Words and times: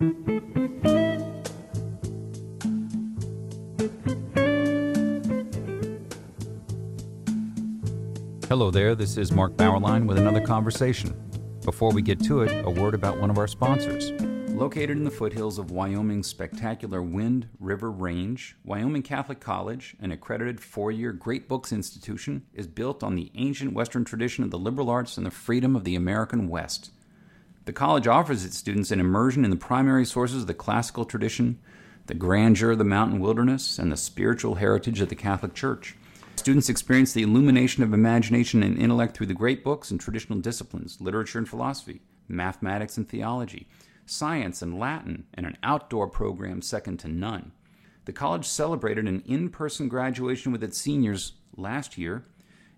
Hello 0.00 0.14
there, 8.70 8.94
this 8.94 9.18
is 9.18 9.30
Mark 9.30 9.58
Bauerlein 9.58 10.06
with 10.06 10.16
another 10.16 10.40
conversation. 10.40 11.14
Before 11.66 11.92
we 11.92 12.00
get 12.00 12.18
to 12.24 12.40
it, 12.40 12.64
a 12.64 12.70
word 12.70 12.94
about 12.94 13.20
one 13.20 13.28
of 13.28 13.36
our 13.36 13.46
sponsors. 13.46 14.10
Located 14.52 14.96
in 14.96 15.04
the 15.04 15.10
foothills 15.10 15.58
of 15.58 15.70
Wyoming's 15.70 16.28
spectacular 16.28 17.02
Wind 17.02 17.50
River 17.58 17.90
Range, 17.90 18.56
Wyoming 18.64 19.02
Catholic 19.02 19.40
College, 19.40 19.96
an 20.00 20.12
accredited 20.12 20.62
four 20.62 20.90
year 20.90 21.12
Great 21.12 21.46
Books 21.46 21.74
institution, 21.74 22.46
is 22.54 22.66
built 22.66 23.02
on 23.02 23.16
the 23.16 23.30
ancient 23.34 23.74
Western 23.74 24.06
tradition 24.06 24.44
of 24.44 24.50
the 24.50 24.58
liberal 24.58 24.88
arts 24.88 25.18
and 25.18 25.26
the 25.26 25.30
freedom 25.30 25.76
of 25.76 25.84
the 25.84 25.94
American 25.94 26.48
West. 26.48 26.90
The 27.64 27.72
college 27.72 28.06
offers 28.06 28.44
its 28.44 28.56
students 28.56 28.90
an 28.90 29.00
immersion 29.00 29.44
in 29.44 29.50
the 29.50 29.56
primary 29.56 30.04
sources 30.04 30.42
of 30.42 30.46
the 30.46 30.54
classical 30.54 31.04
tradition, 31.04 31.58
the 32.06 32.14
grandeur 32.14 32.72
of 32.72 32.78
the 32.78 32.84
mountain 32.84 33.20
wilderness, 33.20 33.78
and 33.78 33.92
the 33.92 33.96
spiritual 33.96 34.56
heritage 34.56 35.00
of 35.00 35.08
the 35.08 35.14
Catholic 35.14 35.54
Church. 35.54 35.96
Students 36.36 36.68
experience 36.68 37.12
the 37.12 37.22
illumination 37.22 37.82
of 37.82 37.92
imagination 37.92 38.62
and 38.62 38.78
intellect 38.78 39.14
through 39.14 39.26
the 39.26 39.34
great 39.34 39.62
books 39.62 39.90
and 39.90 40.00
traditional 40.00 40.38
disciplines, 40.40 41.00
literature 41.00 41.38
and 41.38 41.48
philosophy, 41.48 42.00
mathematics 42.28 42.96
and 42.96 43.08
theology 43.08 43.68
science, 44.10 44.60
and 44.60 44.78
Latin, 44.78 45.24
and 45.34 45.46
an 45.46 45.56
outdoor 45.62 46.08
program 46.08 46.60
second 46.60 46.98
to 46.98 47.08
none. 47.08 47.52
The 48.06 48.12
college 48.12 48.44
celebrated 48.44 49.06
an 49.06 49.22
in 49.24 49.50
person 49.50 49.88
graduation 49.88 50.50
with 50.50 50.64
its 50.64 50.78
seniors 50.78 51.34
last 51.56 51.96
year 51.96 52.24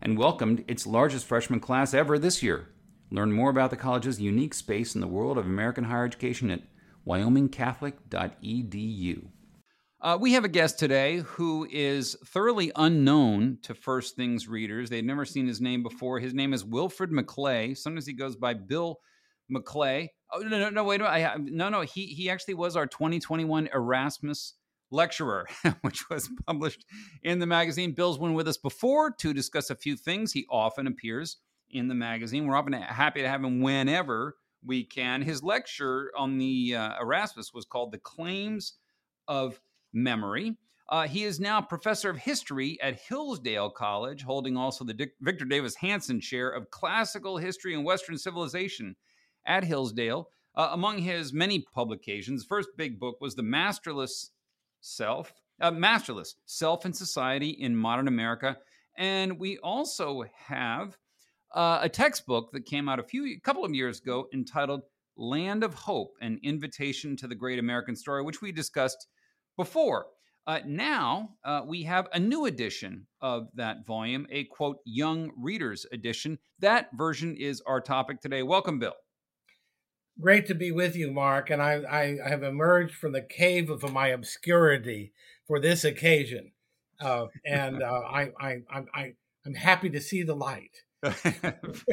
and 0.01 0.19
welcomed 0.19 0.65
its 0.69 0.87
largest 0.87 1.27
freshman 1.27 1.61
class 1.61 1.95
ever 1.95 2.19
this 2.19 2.43
year. 2.43 2.69
Learn 3.13 3.31
more 3.31 3.51
about 3.51 3.69
the 3.69 3.77
college's 3.77 4.23
unique 4.23 4.55
space 4.55 4.95
in 4.95 5.03
the 5.03 5.07
world 5.07 5.37
of 5.37 5.45
American 5.45 5.85
higher 5.85 6.07
education 6.07 6.51
at 6.51 6.63
wyomingcatholic.edu. 7.07 9.27
Uh, 10.01 10.17
we 10.19 10.33
have 10.33 10.47
a 10.47 10.49
guest 10.49 10.79
today 10.79 11.19
who 11.19 11.69
is 11.71 12.17
thoroughly 12.25 12.73
unknown 12.75 13.59
to 13.65 13.75
First 13.75 14.17
Things 14.17 14.49
readers. 14.49 14.89
They've 14.89 15.05
never 15.05 15.27
seen 15.27 15.47
his 15.47 15.61
name 15.61 15.83
before. 15.83 16.21
His 16.21 16.33
name 16.33 16.55
is 16.55 16.65
Wilfred 16.65 17.11
McClay. 17.11 17.77
Sometimes 17.77 18.07
he 18.07 18.15
goes 18.15 18.35
by 18.35 18.55
Bill 18.55 18.99
McClay. 19.55 20.09
Oh 20.33 20.39
no, 20.39 20.59
no, 20.59 20.71
no, 20.71 20.83
wait 20.83 21.03
a 21.03 21.05
minute. 21.05 21.29
I, 21.29 21.37
no, 21.37 21.69
no. 21.69 21.83
He 21.83 22.07
he 22.07 22.31
actually 22.31 22.55
was 22.55 22.77
our 22.77 22.87
2021 22.87 23.69
Erasmus 23.75 24.55
lecturer, 24.91 25.47
which 25.83 26.09
was 26.09 26.31
published 26.47 26.87
in 27.23 27.41
the 27.41 27.47
magazine. 27.47 27.93
Bill's 27.93 28.17
been 28.17 28.33
with 28.33 28.49
us 28.49 28.57
before 28.57 29.11
to 29.19 29.35
discuss 29.35 29.69
a 29.69 29.77
few 29.77 29.97
things. 29.97 30.33
He 30.33 30.47
often 30.51 30.87
appears 30.87 31.37
in 31.73 31.89
the 31.89 31.95
magazine. 31.95 32.47
We're 32.47 32.57
often 32.57 32.75
happy 32.75 33.23
to 33.23 33.29
have 33.29 33.43
him 33.43 33.61
whenever 33.61 34.37
we 34.65 34.85
can. 34.85 35.23
His 35.23 35.43
lecture 35.43 36.13
on 36.17 36.39
the 36.39 36.77
uh, 36.77 37.01
Erasmus 37.01 37.53
was 37.53 37.65
called 37.65 37.93
"The 37.93 37.99
Claims 37.99 38.75
of 39.27 39.61
Memory." 39.93 40.57
Uh, 40.89 41.09
he 41.09 41.25
is 41.25 41.41
now 41.41 41.61
professor 41.61 42.11
of 42.11 42.19
history 42.19 42.79
at 42.83 43.01
Hillsdale 43.01 43.71
College, 43.71 44.23
holding 44.25 44.59
also 44.59 44.85
the 44.85 44.93
Dick, 44.93 45.13
Victor 45.23 45.47
Davis 45.47 45.77
Hanson 45.77 46.21
Chair 46.21 46.51
of 46.51 46.71
Classical 46.71 47.39
History 47.39 47.75
and 47.75 47.85
Western 47.85 48.19
Civilization 48.19 48.97
at 49.47 49.65
Hillsdale. 49.65 50.29
Uh, 50.55 50.69
among 50.73 50.99
his 50.99 51.33
many 51.33 51.65
publications, 51.75 52.45
first 52.45 52.69
big 52.77 53.01
book 53.01 53.17
was 53.23 53.35
The 53.35 53.43
Masterless 53.43 54.33
Self, 54.83 55.33
uh, 55.63 55.71
Masterless 55.71 56.35
Self 56.45 56.85
and 56.85 56.95
Society 56.95 57.49
in 57.49 57.75
Modern 57.75 58.07
America. 58.07 58.59
And 58.99 59.39
we 59.39 59.57
also 59.59 60.25
have 60.47 60.99
uh, 61.55 61.81
a 61.83 61.89
textbook 61.89 62.53
that 62.53 62.67
came 62.67 62.89
out 62.89 62.99
a 62.99 63.03
few, 63.03 63.25
a 63.27 63.41
couple 63.41 63.65
of 63.65 63.75
years 63.75 64.01
ago 64.01 64.29
entitled 64.33 64.83
Land 65.17 65.65
of 65.65 65.75
Hope 65.75 66.15
An 66.21 66.41
Invitation 66.43 67.17
to 67.17 67.27
the 67.27 67.35
Great 67.35 67.59
American 67.59 67.97
Story, 67.97 68.23
which 68.23 68.41
we 68.41 68.53
discussed 68.53 69.07
before. 69.57 70.07
Uh, 70.47 70.61
now 70.67 71.31
uh, 71.45 71.63
we 71.67 71.85
have 71.85 72.09
a 72.13 72.19
new 72.19 72.47
edition 72.47 73.07
of 73.21 73.49
that 73.55 73.87
volume, 73.87 74.27
a 74.31 74.45
quote, 74.45 74.79
young 74.85 75.31
readers 75.37 75.87
edition. 75.93 76.39
That 76.59 76.89
version 76.95 77.37
is 77.37 77.63
our 77.67 77.81
topic 77.81 78.21
today. 78.21 78.43
Welcome, 78.43 78.79
Bill 78.79 78.95
great 80.21 80.47
to 80.47 80.55
be 80.55 80.71
with 80.71 80.97
you, 80.97 81.11
Mark. 81.11 81.51
And 81.51 81.63
I, 81.63 81.75
I, 81.83 82.19
I 82.25 82.29
have 82.29 82.43
emerged 82.43 82.95
from 82.95 83.13
the 83.13 83.23
cave 83.23 83.71
of 83.71 83.93
my 83.93 84.09
obscurity 84.09 85.13
for 85.47 85.59
this 85.61 85.85
occasion, 85.85 86.53
uh, 87.01 87.27
and 87.45 87.83
uh, 87.83 87.87
I, 87.87 88.31
I, 88.41 88.63
I, 88.71 89.13
I'm 89.45 89.55
happy 89.55 89.91
to 89.91 90.01
see 90.01 90.23
the 90.23 90.37
light, 90.37 90.83
the, 91.03 91.85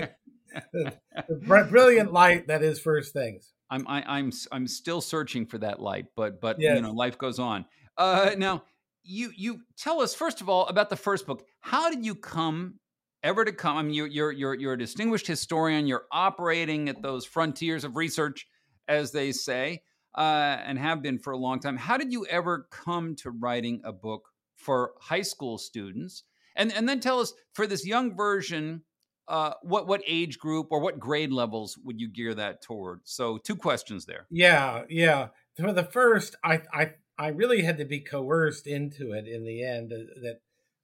the, 1.27 1.67
brilliant 1.69 2.13
light 2.13 2.47
that 2.47 2.63
is 2.63 2.79
First 2.79 3.13
Things. 3.13 3.53
I'm, 3.69 3.87
I, 3.87 3.99
am 3.99 4.05
i 4.07 4.19
am 4.19 4.31
I'm 4.51 4.67
still 4.67 5.01
searching 5.01 5.45
for 5.45 5.57
that 5.59 5.79
light, 5.79 6.07
but, 6.15 6.41
but 6.41 6.59
yes. 6.59 6.75
you 6.75 6.81
know, 6.81 6.91
life 6.91 7.17
goes 7.17 7.39
on. 7.39 7.65
Uh, 7.97 8.31
now, 8.37 8.63
you, 9.03 9.31
you 9.35 9.61
tell 9.77 10.01
us 10.01 10.13
first 10.15 10.41
of 10.41 10.49
all 10.49 10.67
about 10.67 10.89
the 10.89 10.95
first 10.95 11.25
book. 11.25 11.43
How 11.61 11.89
did 11.89 12.05
you 12.05 12.15
come 12.15 12.79
ever 13.23 13.45
to 13.45 13.51
come. 13.51 13.77
I 13.77 13.81
mean, 13.81 13.93
you're 13.93 14.07
you're 14.07 14.31
you're, 14.31 14.53
you're 14.55 14.73
a 14.73 14.77
distinguished 14.77 15.27
historian. 15.27 15.87
You're 15.87 16.05
operating 16.11 16.89
at 16.89 17.01
those 17.01 17.25
frontiers 17.25 17.83
of 17.83 17.95
research, 17.95 18.47
as 18.87 19.11
they 19.11 19.31
say, 19.31 19.83
uh, 20.17 20.57
and 20.63 20.79
have 20.79 21.01
been 21.01 21.19
for 21.19 21.33
a 21.33 21.37
long 21.37 21.59
time. 21.59 21.77
How 21.77 21.97
did 21.97 22.11
you 22.11 22.25
ever 22.27 22.67
come 22.71 23.15
to 23.17 23.31
writing 23.31 23.81
a 23.83 23.91
book 23.91 24.29
for 24.55 24.93
high 24.99 25.21
school 25.21 25.57
students? 25.57 26.23
And 26.55 26.71
and 26.73 26.87
then 26.87 26.99
tell 26.99 27.19
us 27.19 27.33
for 27.53 27.67
this 27.67 27.85
young 27.85 28.15
version. 28.15 28.83
Uh, 29.29 29.53
what 29.61 29.87
what 29.87 30.01
age 30.07 30.39
group 30.39 30.67
or 30.71 30.79
what 30.79 30.99
grade 30.99 31.31
levels 31.31 31.77
would 31.83 32.01
you 32.01 32.09
gear 32.09 32.33
that 32.33 32.63
toward? 32.63 33.01
So 33.03 33.37
two 33.37 33.55
questions 33.55 34.05
there. 34.05 34.25
Yeah, 34.31 34.85
yeah. 34.89 35.27
For 35.55 35.71
the 35.71 35.83
first, 35.83 36.35
I 36.43 36.63
I 36.73 36.93
I 37.17 37.27
really 37.27 37.61
had 37.61 37.77
to 37.77 37.85
be 37.85 37.99
coerced 37.99 38.65
into 38.65 39.11
it 39.11 39.27
in 39.27 39.43
the 39.45 39.63
end. 39.63 39.93
Uh, 39.93 40.19
that 40.21 40.39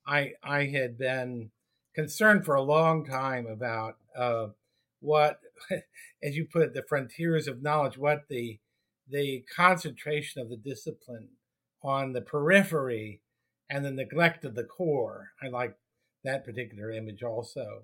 I 0.05 0.33
I 0.43 0.65
had 0.65 0.97
been 0.97 1.49
concerned 1.95 2.45
for 2.45 2.53
a 2.53 2.61
long 2.61 3.05
time 3.05 3.47
about 3.47 3.95
uh, 4.15 4.49
what, 4.99 5.39
as 6.23 6.35
you 6.35 6.45
put 6.45 6.61
it, 6.61 6.73
the 6.73 6.83
frontiers 6.87 7.47
of 7.47 7.63
knowledge, 7.63 7.97
what 7.97 8.27
the 8.29 8.59
the 9.07 9.43
concentration 9.55 10.41
of 10.41 10.49
the 10.49 10.57
discipline 10.57 11.29
on 11.83 12.13
the 12.13 12.21
periphery 12.21 13.21
and 13.69 13.85
the 13.85 13.91
neglect 13.91 14.43
of 14.45 14.55
the 14.55 14.63
core. 14.63 15.29
I 15.41 15.47
like 15.47 15.75
that 16.23 16.43
particular 16.43 16.91
image 16.91 17.21
also. 17.23 17.83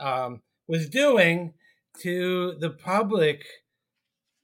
Um, 0.00 0.42
was 0.66 0.88
doing 0.88 1.54
to 2.00 2.54
the 2.58 2.70
public 2.70 3.44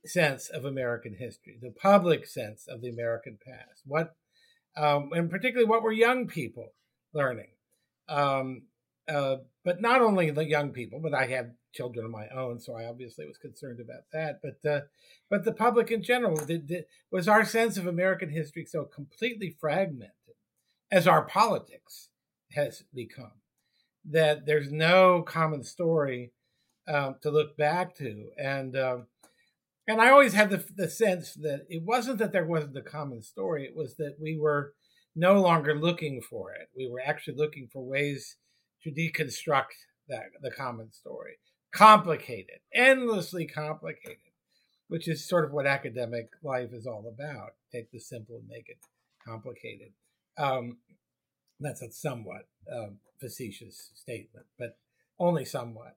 sense 0.06 0.48
of 0.48 0.64
American 0.64 1.14
history, 1.18 1.58
the 1.60 1.70
public 1.70 2.26
sense 2.26 2.66
of 2.68 2.80
the 2.80 2.88
American 2.88 3.38
past. 3.44 3.82
What, 3.84 4.14
um, 4.76 5.10
and 5.12 5.30
particularly, 5.30 5.68
what 5.68 5.82
were 5.82 5.92
young 5.92 6.26
people 6.26 6.72
learning? 7.12 7.48
Um, 8.08 8.62
uh, 9.08 9.36
but 9.64 9.80
not 9.80 10.00
only 10.00 10.30
the 10.30 10.48
young 10.48 10.70
people, 10.70 11.00
but 11.02 11.14
I 11.14 11.26
have 11.26 11.50
children 11.72 12.04
of 12.04 12.10
my 12.10 12.28
own, 12.28 12.60
so 12.60 12.74
I 12.74 12.84
obviously 12.84 13.26
was 13.26 13.38
concerned 13.38 13.80
about 13.80 14.02
that. 14.12 14.40
But 14.42 14.70
uh, 14.70 14.80
but 15.28 15.44
the 15.44 15.52
public 15.52 15.90
in 15.90 16.02
general 16.02 16.36
did, 16.36 16.66
did, 16.66 16.84
was 17.10 17.28
our 17.28 17.44
sense 17.44 17.76
of 17.76 17.86
American 17.86 18.30
history 18.30 18.64
so 18.64 18.84
completely 18.84 19.56
fragmented, 19.60 20.36
as 20.90 21.06
our 21.06 21.22
politics 21.22 22.08
has 22.52 22.84
become, 22.94 23.39
that 24.04 24.46
there's 24.46 24.72
no 24.72 25.22
common 25.22 25.62
story 25.62 26.32
um, 26.88 27.16
to 27.22 27.30
look 27.30 27.56
back 27.56 27.94
to, 27.96 28.30
and 28.38 28.76
um, 28.76 29.06
and 29.86 30.00
I 30.00 30.10
always 30.10 30.34
had 30.34 30.50
the, 30.50 30.64
the 30.76 30.88
sense 30.88 31.34
that 31.34 31.66
it 31.68 31.82
wasn't 31.84 32.18
that 32.18 32.32
there 32.32 32.46
wasn't 32.46 32.76
a 32.76 32.82
common 32.82 33.22
story; 33.22 33.64
it 33.64 33.76
was 33.76 33.96
that 33.96 34.16
we 34.20 34.38
were 34.38 34.74
no 35.14 35.40
longer 35.40 35.74
looking 35.74 36.20
for 36.20 36.52
it. 36.52 36.68
We 36.76 36.88
were 36.90 37.00
actually 37.04 37.36
looking 37.36 37.68
for 37.72 37.84
ways 37.84 38.36
to 38.82 38.90
deconstruct 38.90 39.74
that 40.08 40.26
the 40.40 40.50
common 40.50 40.92
story. 40.92 41.38
Complicated, 41.72 42.60
endlessly 42.74 43.46
complicated, 43.46 44.32
which 44.88 45.06
is 45.06 45.28
sort 45.28 45.44
of 45.44 45.52
what 45.52 45.66
academic 45.66 46.30
life 46.42 46.70
is 46.72 46.86
all 46.86 47.04
about. 47.06 47.50
Take 47.70 47.92
the 47.92 48.00
simple 48.00 48.36
and 48.36 48.48
make 48.48 48.68
it 48.68 48.78
complicated. 49.24 49.92
Um, 50.36 50.78
that's 51.60 51.82
a 51.82 51.92
somewhat 51.92 52.48
um, 52.72 52.98
facetious 53.20 53.90
statement, 53.94 54.46
but 54.58 54.76
only 55.18 55.44
somewhat. 55.44 55.96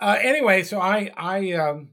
Uh, 0.00 0.18
anyway, 0.20 0.62
so 0.62 0.80
I 0.80 1.10
I 1.16 1.52
um, 1.52 1.90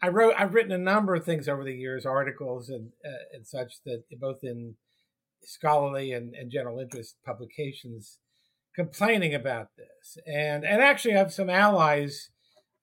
I 0.00 0.08
wrote 0.08 0.34
I've 0.38 0.54
written 0.54 0.72
a 0.72 0.78
number 0.78 1.14
of 1.14 1.24
things 1.24 1.48
over 1.48 1.64
the 1.64 1.74
years, 1.74 2.06
articles 2.06 2.68
and 2.68 2.92
uh, 3.04 3.24
and 3.34 3.46
such 3.46 3.82
that 3.84 4.04
both 4.20 4.42
in 4.42 4.76
scholarly 5.42 6.12
and, 6.12 6.34
and 6.34 6.50
general 6.50 6.78
interest 6.78 7.16
publications 7.26 8.18
complaining 8.74 9.34
about 9.34 9.68
this, 9.76 10.18
and 10.26 10.64
and 10.64 10.80
actually 10.80 11.14
I 11.14 11.18
have 11.18 11.32
some 11.32 11.50
allies 11.50 12.30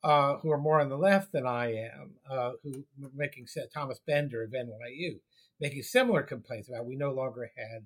uh, 0.04 0.38
who 0.38 0.52
are 0.52 0.58
more 0.58 0.80
on 0.80 0.90
the 0.90 0.98
left 0.98 1.32
than 1.32 1.48
I 1.48 1.74
am, 1.74 2.16
uh, 2.30 2.52
who 2.64 2.86
were 3.00 3.10
making 3.16 3.48
Thomas 3.74 4.00
Bender 4.06 4.44
of 4.44 4.52
NYU 4.52 5.20
making 5.60 5.84
similar 5.84 6.24
complaints 6.24 6.70
about 6.70 6.86
we 6.86 6.96
no 6.96 7.12
longer 7.12 7.52
had 7.58 7.86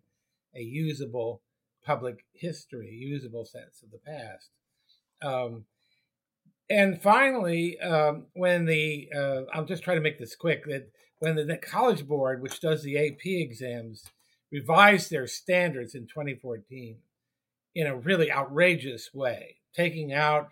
a 0.55 0.61
usable 0.61 1.41
public 1.85 2.25
history, 2.33 2.89
usable 2.89 3.45
sense 3.45 3.83
of 3.83 3.91
the 3.91 3.99
past. 3.99 4.49
Um, 5.21 5.65
and 6.69 7.01
finally, 7.01 7.79
um, 7.79 8.25
when 8.33 8.65
the 8.65 9.09
uh, 9.15 9.41
I'm 9.53 9.67
just 9.67 9.83
trying 9.83 9.97
to 9.97 10.01
make 10.01 10.19
this 10.19 10.35
quick 10.35 10.65
that 10.65 10.89
when 11.19 11.35
the 11.35 11.57
College 11.57 12.07
Board, 12.07 12.41
which 12.41 12.59
does 12.59 12.83
the 12.83 12.97
AP 12.97 13.25
exams, 13.25 14.03
revised 14.51 15.09
their 15.09 15.27
standards 15.27 15.95
in 15.95 16.07
2014 16.07 16.97
in 17.75 17.87
a 17.87 17.95
really 17.95 18.31
outrageous 18.31 19.13
way, 19.13 19.57
taking 19.75 20.13
out 20.13 20.51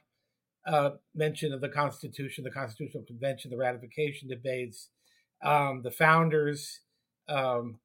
uh, 0.66 0.92
mention 1.16 1.54
of 1.54 1.62
the 1.62 1.70
Constitution, 1.70 2.44
the 2.44 2.52
Constitutional 2.52 3.04
Convention, 3.04 3.52
the 3.52 3.58
ratification 3.58 4.28
debates, 4.28 4.90
um, 5.44 5.82
the 5.84 5.92
founders, 5.92 6.82
um, 7.28 7.80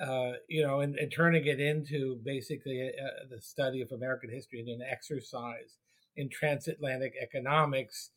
uh, 0.00 0.32
you 0.48 0.62
know, 0.66 0.80
and, 0.80 0.96
and, 0.96 1.12
turning 1.12 1.44
it 1.46 1.60
into 1.60 2.18
basically 2.24 2.80
a, 2.80 2.86
a, 2.86 3.28
the 3.28 3.40
study 3.40 3.82
of 3.82 3.92
American 3.92 4.30
history 4.30 4.60
and 4.60 4.68
an 4.68 4.80
exercise 4.88 5.76
in 6.16 6.28
transatlantic 6.30 7.12
economics, 7.20 8.10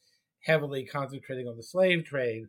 heavily 0.45 0.85
concentrating 0.85 1.47
on 1.47 1.57
the 1.57 1.63
slave 1.63 2.05
trade. 2.05 2.45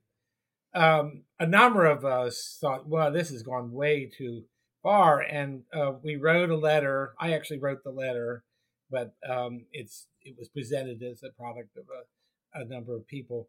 Um, 0.74 1.24
a 1.40 1.46
number 1.46 1.84
of 1.84 2.04
us 2.04 2.58
thought, 2.60 2.88
well, 2.88 3.12
this 3.12 3.30
has 3.30 3.42
gone 3.42 3.72
way 3.72 4.10
too 4.16 4.44
far, 4.82 5.20
and 5.20 5.62
uh, 5.72 5.92
we 6.02 6.16
wrote 6.16 6.50
a 6.50 6.56
letter. 6.56 7.14
I 7.20 7.32
actually 7.32 7.58
wrote 7.58 7.82
the 7.84 7.90
letter, 7.90 8.44
but 8.90 9.14
um, 9.28 9.66
it's 9.72 10.06
it 10.22 10.36
was 10.38 10.48
presented 10.48 11.02
as 11.02 11.22
a 11.22 11.30
product 11.30 11.76
of 11.76 11.84
a, 11.88 12.62
a 12.62 12.64
number 12.64 12.94
of 12.94 13.06
people 13.06 13.48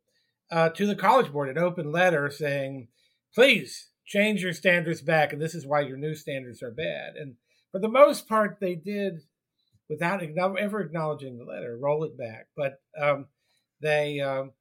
uh, 0.52 0.70
to 0.70 0.86
the 0.86 0.96
College 0.96 1.32
Board, 1.32 1.50
an 1.50 1.58
open 1.58 1.92
letter 1.92 2.30
saying, 2.30 2.88
please 3.34 3.90
change 4.06 4.42
your 4.42 4.54
standards 4.54 5.02
back, 5.02 5.34
and 5.34 5.42
this 5.42 5.56
is 5.56 5.66
why 5.66 5.82
your 5.82 5.98
new 5.98 6.16
standards 6.16 6.62
are 6.62 6.72
bad. 6.72 7.16
And 7.16 7.36
for 7.72 7.80
the 7.80 7.88
most 7.88 8.28
part, 8.28 8.58
they 8.60 8.76
did 8.76 9.22
without 9.90 10.22
ever 10.24 10.82
acknowledging 10.82 11.38
the 11.38 11.46
letter, 11.46 11.78
roll 11.80 12.04
it 12.04 12.18
back. 12.18 12.48
But 12.56 12.82
um, 13.00 13.28
they 13.82 14.20
um, 14.20 14.52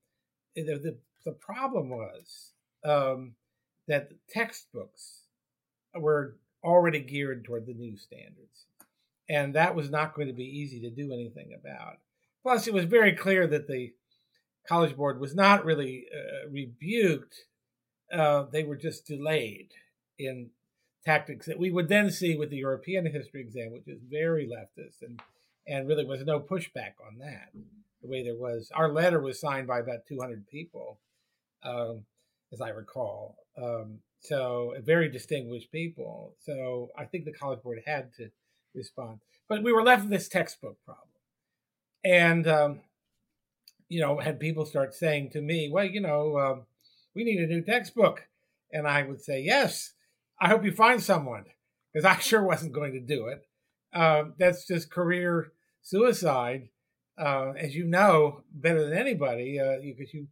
the, 0.54 0.62
the, 0.62 0.96
the 1.24 1.32
problem 1.32 1.90
was 1.90 2.52
um, 2.84 3.34
that 3.88 4.10
the 4.10 4.16
textbooks 4.28 5.22
were 5.94 6.36
already 6.62 7.00
geared 7.00 7.44
toward 7.44 7.66
the 7.66 7.74
new 7.74 7.96
standards, 7.96 8.66
and 9.28 9.54
that 9.54 9.74
was 9.74 9.90
not 9.90 10.14
going 10.14 10.28
to 10.28 10.34
be 10.34 10.44
easy 10.44 10.80
to 10.80 10.90
do 10.90 11.12
anything 11.12 11.56
about. 11.58 11.98
Plus, 12.42 12.66
it 12.66 12.74
was 12.74 12.84
very 12.84 13.14
clear 13.14 13.46
that 13.46 13.66
the 13.66 13.92
College 14.68 14.96
Board 14.96 15.20
was 15.20 15.34
not 15.34 15.64
really 15.64 16.06
uh, 16.12 16.50
rebuked; 16.50 17.36
uh, 18.12 18.44
they 18.50 18.62
were 18.62 18.76
just 18.76 19.06
delayed 19.06 19.70
in 20.18 20.50
tactics 21.04 21.46
that 21.46 21.58
we 21.58 21.70
would 21.70 21.88
then 21.88 22.10
see 22.10 22.36
with 22.36 22.50
the 22.50 22.56
European 22.56 23.06
history 23.06 23.40
exam, 23.40 23.72
which 23.72 23.88
is 23.88 24.00
very 24.08 24.48
leftist 24.48 25.02
and 25.02 25.20
and 25.66 25.88
really 25.88 26.04
was 26.04 26.22
no 26.24 26.40
pushback 26.40 26.94
on 27.06 27.18
that. 27.20 27.48
The 28.02 28.08
way 28.08 28.22
there 28.22 28.36
was, 28.36 28.70
our 28.74 28.90
letter 28.90 29.18
was 29.18 29.40
signed 29.40 29.66
by 29.66 29.78
about 29.78 30.06
200 30.06 30.46
people, 30.46 30.98
um, 31.62 32.04
as 32.52 32.60
I 32.60 32.68
recall. 32.68 33.36
Um, 33.56 34.00
so 34.20 34.74
very 34.84 35.08
distinguished 35.08 35.72
people. 35.72 36.34
So 36.44 36.90
I 36.98 37.04
think 37.04 37.24
the 37.24 37.32
College 37.32 37.62
Board 37.62 37.82
had 37.86 38.14
to 38.16 38.30
respond, 38.74 39.20
but 39.48 39.62
we 39.62 39.72
were 39.72 39.82
left 39.82 40.02
with 40.02 40.10
this 40.10 40.28
textbook 40.28 40.76
problem, 40.84 41.08
and 42.04 42.46
um, 42.46 42.80
you 43.88 44.00
know, 44.00 44.18
had 44.18 44.40
people 44.40 44.64
start 44.64 44.94
saying 44.94 45.30
to 45.30 45.40
me, 45.40 45.70
"Well, 45.70 45.84
you 45.84 46.00
know, 46.00 46.38
um, 46.38 46.62
we 47.14 47.24
need 47.24 47.40
a 47.40 47.46
new 47.46 47.62
textbook," 47.62 48.28
and 48.72 48.86
I 48.86 49.02
would 49.02 49.22
say, 49.22 49.40
"Yes." 49.40 49.92
I 50.40 50.48
hope 50.48 50.64
you 50.64 50.72
find 50.72 51.02
someone 51.02 51.44
because 51.92 52.04
I 52.16 52.18
sure 52.18 52.42
wasn't 52.42 52.72
going 52.72 52.92
to 52.92 53.00
do 53.00 53.28
it. 53.28 53.46
Uh, 53.92 54.24
that's 54.38 54.66
just 54.66 54.90
career 54.90 55.52
suicide, 55.82 56.68
uh, 57.16 57.52
as 57.56 57.74
you 57.74 57.84
know 57.84 58.42
better 58.52 58.84
than 58.84 58.98
anybody, 58.98 59.60
uh, 59.60 59.76
because 59.80 60.12
you 60.12 60.26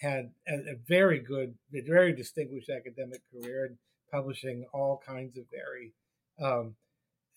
had 0.00 0.32
a, 0.46 0.72
a, 0.72 0.76
very 0.86 1.18
good, 1.18 1.54
very 1.72 2.12
distinguished 2.12 2.68
academic 2.68 3.22
career 3.32 3.64
and 3.64 3.78
publishing 4.12 4.66
all 4.74 5.02
kinds 5.06 5.38
of 5.38 5.44
very 5.50 5.94
um, 6.38 6.74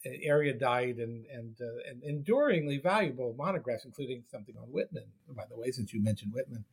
erudite 0.05 0.97
and 0.97 1.25
and, 1.27 1.55
uh, 1.61 1.89
and 1.89 2.03
enduringly 2.03 2.77
valuable 2.77 3.33
monographs, 3.37 3.85
including 3.85 4.23
something 4.29 4.55
on 4.61 4.67
Whitman. 4.67 5.05
By 5.29 5.45
the 5.49 5.57
way, 5.57 5.71
since 5.71 5.93
you 5.93 6.03
mentioned 6.03 6.33
Whitman, 6.33 6.65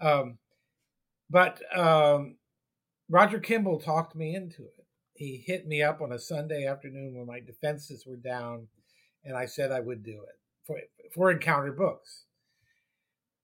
um, 0.00 0.38
but 1.30 1.60
um, 1.76 2.36
Roger 3.08 3.38
Kimball 3.38 3.80
talked 3.80 4.14
me 4.14 4.34
into 4.34 4.62
it 4.62 4.84
he 5.14 5.42
hit 5.46 5.66
me 5.66 5.82
up 5.82 6.00
on 6.00 6.12
a 6.12 6.18
Sunday 6.18 6.66
afternoon 6.66 7.14
when 7.14 7.26
my 7.26 7.40
defenses 7.40 8.04
were 8.06 8.16
down, 8.16 8.66
and 9.24 9.36
I 9.36 9.46
said 9.46 9.70
I 9.70 9.80
would 9.80 10.02
do 10.02 10.22
it 10.22 10.38
for 10.66 10.80
for 11.14 11.30
Encounter 11.30 11.72
Books. 11.72 12.24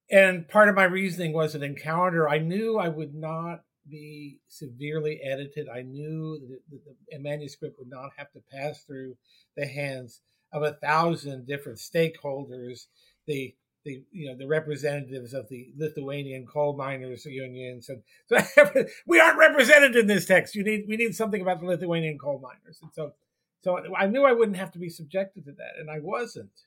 And 0.09 0.47
part 0.47 0.67
of 0.67 0.75
my 0.75 0.83
reasoning 0.83 1.31
was 1.31 1.55
an 1.55 1.63
Encounter. 1.63 2.27
I 2.27 2.39
knew 2.39 2.77
I 2.77 2.89
would 2.89 3.15
not 3.15 3.63
be 3.89 4.39
severely 4.49 5.21
edited. 5.23 5.69
I 5.69 5.81
knew 5.83 6.37
that 6.69 6.79
the, 7.09 7.19
manuscript 7.19 7.79
would 7.79 7.89
not 7.89 8.11
have 8.17 8.31
to 8.33 8.41
pass 8.51 8.83
through 8.83 9.15
the 9.55 9.65
hands 9.65 10.21
of 10.51 10.63
a 10.63 10.73
thousand 10.73 11.47
different 11.47 11.79
stakeholders. 11.79 12.87
The 13.25 13.55
the 13.83 14.03
you 14.11 14.29
know 14.29 14.35
the 14.35 14.47
representatives 14.47 15.33
of 15.33 15.49
the 15.49 15.71
Lithuanian 15.77 16.45
coal 16.45 16.75
miners 16.75 17.25
unions, 17.25 17.89
and 17.89 18.03
so 18.45 18.85
we 19.05 19.19
aren't 19.19 19.39
represented 19.39 19.95
in 19.95 20.07
this 20.07 20.25
text. 20.25 20.55
You 20.55 20.63
need 20.63 20.85
we 20.87 20.97
need 20.97 21.15
something 21.15 21.41
about 21.41 21.59
the 21.59 21.67
Lithuanian 21.67 22.17
coal 22.17 22.39
miners, 22.39 22.79
and 22.81 22.91
so 22.93 23.13
so 23.61 23.79
I 23.95 24.07
knew 24.07 24.23
I 24.23 24.33
wouldn't 24.33 24.57
have 24.57 24.71
to 24.71 24.79
be 24.79 24.89
subjected 24.89 25.45
to 25.45 25.51
that, 25.51 25.79
and 25.79 25.89
I 25.89 25.99
wasn't. 25.99 26.61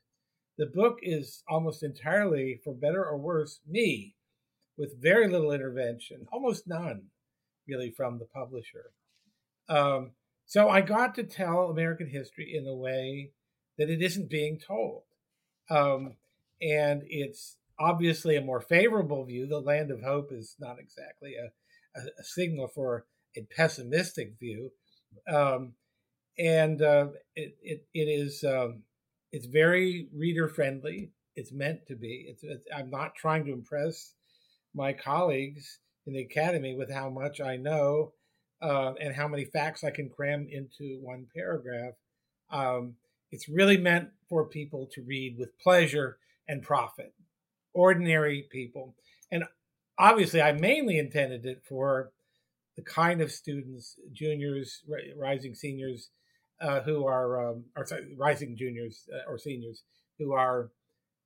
The 0.57 0.67
book 0.67 1.01
is 1.03 1.43
almost 1.49 1.83
entirely, 1.83 2.61
for 2.63 2.73
better 2.73 3.05
or 3.05 3.17
worse, 3.17 3.61
me, 3.69 4.15
with 4.77 5.03
very 5.03 5.27
little 5.27 5.51
intervention, 5.51 6.29
almost 6.33 6.69
none, 6.69 7.07
really, 7.67 7.91
from 7.91 8.19
the 8.21 8.27
publisher. 8.27 8.93
Um, 9.69 10.13
so 10.47 10.69
I 10.69 10.81
got 10.81 11.17
to 11.17 11.25
tell 11.25 11.71
American 11.71 12.09
history 12.09 12.55
in 12.55 12.69
a 12.69 12.75
way 12.75 13.33
that 13.79 13.91
it 13.91 14.01
isn't 14.01 14.31
being 14.31 14.61
told. 14.61 15.03
Um, 15.69 16.15
and 16.65 17.03
it's 17.07 17.57
obviously 17.79 18.37
a 18.37 18.41
more 18.41 18.61
favorable 18.61 19.25
view. 19.25 19.47
The 19.47 19.61
land 19.61 19.91
of 19.91 20.03
hope 20.03 20.33
is 20.33 20.57
not 20.59 20.79
exactly 20.79 21.35
a, 21.35 22.01
a, 22.01 22.03
a 22.19 22.25
signal 22.25 22.69
for 22.69 23.05
a 23.37 23.47
pessimistic 23.57 24.39
view, 24.39 24.71
um, 25.29 25.75
and 26.39 26.81
uh, 26.81 27.09
it, 27.37 27.57
it, 27.63 27.87
it 27.93 28.09
is 28.09 28.45
um, 28.45 28.83
it's 29.33 29.47
very 29.47 30.09
reader 30.15 30.49
friendly. 30.49 31.11
It's 31.37 31.53
meant 31.53 31.87
to 31.89 31.97
be. 31.97 32.27
It's, 32.29 32.45
it's, 32.45 32.67
I'm 32.75 32.91
not 32.91 33.17
trying 33.17 33.45
to 33.47 33.53
impress 33.53 34.15
my 34.75 34.93
colleagues 34.93 35.81
in 36.07 36.15
the 36.15 36.23
academy 36.23 36.75
with 36.75 36.93
how 36.93 37.11
much 37.11 37.41
I 37.41 37.57
know 37.57 38.13
uh, 38.63 38.93
and 39.01 39.15
how 39.15 39.29
many 39.29 39.45
facts 39.45 39.85
I 39.85 39.91
can 39.91 40.09
cram 40.09 40.47
into 40.51 41.01
one 41.03 41.27
paragraph. 41.35 41.95
Um, 42.51 42.95
it's 43.33 43.49
really 43.49 43.77
meant 43.77 44.11
for 44.29 44.45
people 44.45 44.89
to 44.93 45.03
read 45.03 45.37
with 45.39 45.59
pleasure 45.59 46.19
and 46.49 46.63
profit, 46.63 47.15
ordinary 47.73 48.47
people. 48.51 48.95
And 49.31 49.45
obviously, 49.99 50.43
I 50.43 50.53
mainly 50.53 50.99
intended 50.99 51.47
it 51.47 51.63
for 51.69 52.13
the 52.77 52.83
kind 52.83 53.21
of 53.21 53.31
students, 53.31 53.97
juniors, 54.13 54.83
rising 55.17 55.55
seniors, 55.55 56.11
uh, 56.61 56.81
who 56.81 57.07
are, 57.07 57.51
um, 57.51 57.65
or 57.77 57.87
sorry, 57.87 58.15
rising 58.17 58.57
juniors 58.57 59.09
uh, 59.13 59.31
or 59.31 59.39
seniors 59.39 59.83
who 60.19 60.33
are 60.33 60.71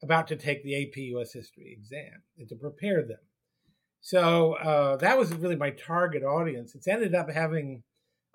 about 0.03 0.29
to 0.29 0.37
take 0.37 0.63
the 0.63 0.83
AP 0.83 0.97
US 1.19 1.33
History 1.33 1.77
exam 1.77 2.23
and 2.39 2.49
to 2.49 2.57
prepare 2.57 3.03
them. 3.03 3.19
So 4.01 4.55
uh, 4.55 4.97
that 4.97 5.19
was 5.19 5.35
really 5.35 5.57
my 5.57 5.71
target 5.71 6.23
audience. 6.23 6.75
It's 6.75 6.89
ended 6.89 7.15
up 7.15 7.31
having 7.31 7.83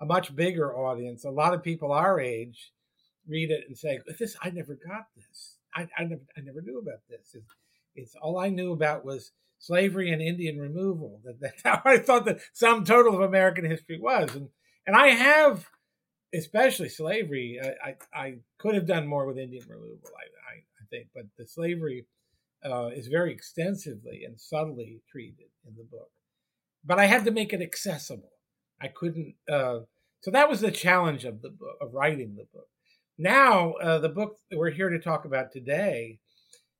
a 0.00 0.06
much 0.06 0.34
bigger 0.36 0.76
audience. 0.76 1.24
A 1.24 1.30
lot 1.30 1.54
of 1.54 1.62
people 1.62 1.92
our 1.92 2.20
age 2.20 2.72
read 3.26 3.50
it 3.50 3.64
and 3.66 3.76
say, 3.76 4.00
"This 4.18 4.36
I 4.42 4.50
never 4.50 4.74
got 4.74 5.06
this." 5.16 5.53
I, 5.74 5.88
I, 5.98 6.04
never, 6.04 6.22
I 6.36 6.40
never 6.40 6.62
knew 6.62 6.78
about 6.78 7.00
this. 7.08 7.34
It's, 7.34 7.54
it's 7.94 8.14
all 8.20 8.38
I 8.38 8.48
knew 8.48 8.72
about 8.72 9.04
was 9.04 9.32
slavery 9.58 10.10
and 10.10 10.22
Indian 10.22 10.58
removal. 10.58 11.20
That, 11.24 11.40
that's 11.40 11.62
how 11.64 11.82
I 11.84 11.98
thought 11.98 12.24
the 12.24 12.40
sum 12.52 12.84
total 12.84 13.14
of 13.14 13.20
American 13.20 13.64
history 13.64 13.98
was. 14.00 14.34
And, 14.34 14.48
and 14.86 14.96
I 14.96 15.08
have, 15.08 15.68
especially 16.34 16.88
slavery, 16.88 17.60
I, 17.62 17.90
I, 17.90 17.96
I 18.14 18.34
could 18.58 18.74
have 18.74 18.86
done 18.86 19.06
more 19.06 19.26
with 19.26 19.38
Indian 19.38 19.64
removal, 19.68 20.00
I, 20.06 20.54
I, 20.54 20.56
I 20.58 20.84
think, 20.90 21.08
but 21.14 21.24
the 21.38 21.46
slavery 21.46 22.06
uh, 22.64 22.88
is 22.88 23.08
very 23.08 23.32
extensively 23.32 24.24
and 24.24 24.40
subtly 24.40 25.02
treated 25.10 25.50
in 25.66 25.74
the 25.76 25.84
book. 25.84 26.10
But 26.84 26.98
I 26.98 27.06
had 27.06 27.24
to 27.24 27.30
make 27.30 27.52
it 27.52 27.62
accessible. 27.62 28.30
I 28.80 28.88
couldn't. 28.88 29.34
Uh, 29.50 29.80
so 30.20 30.30
that 30.30 30.48
was 30.48 30.60
the 30.60 30.70
challenge 30.70 31.24
of 31.24 31.42
the 31.42 31.50
book, 31.50 31.76
of 31.80 31.94
writing 31.94 32.36
the 32.36 32.46
book. 32.52 32.68
Now, 33.18 33.72
uh, 33.74 33.98
the 33.98 34.08
book 34.08 34.38
that 34.50 34.58
we're 34.58 34.70
here 34.70 34.90
to 34.90 34.98
talk 34.98 35.24
about 35.24 35.52
today 35.52 36.18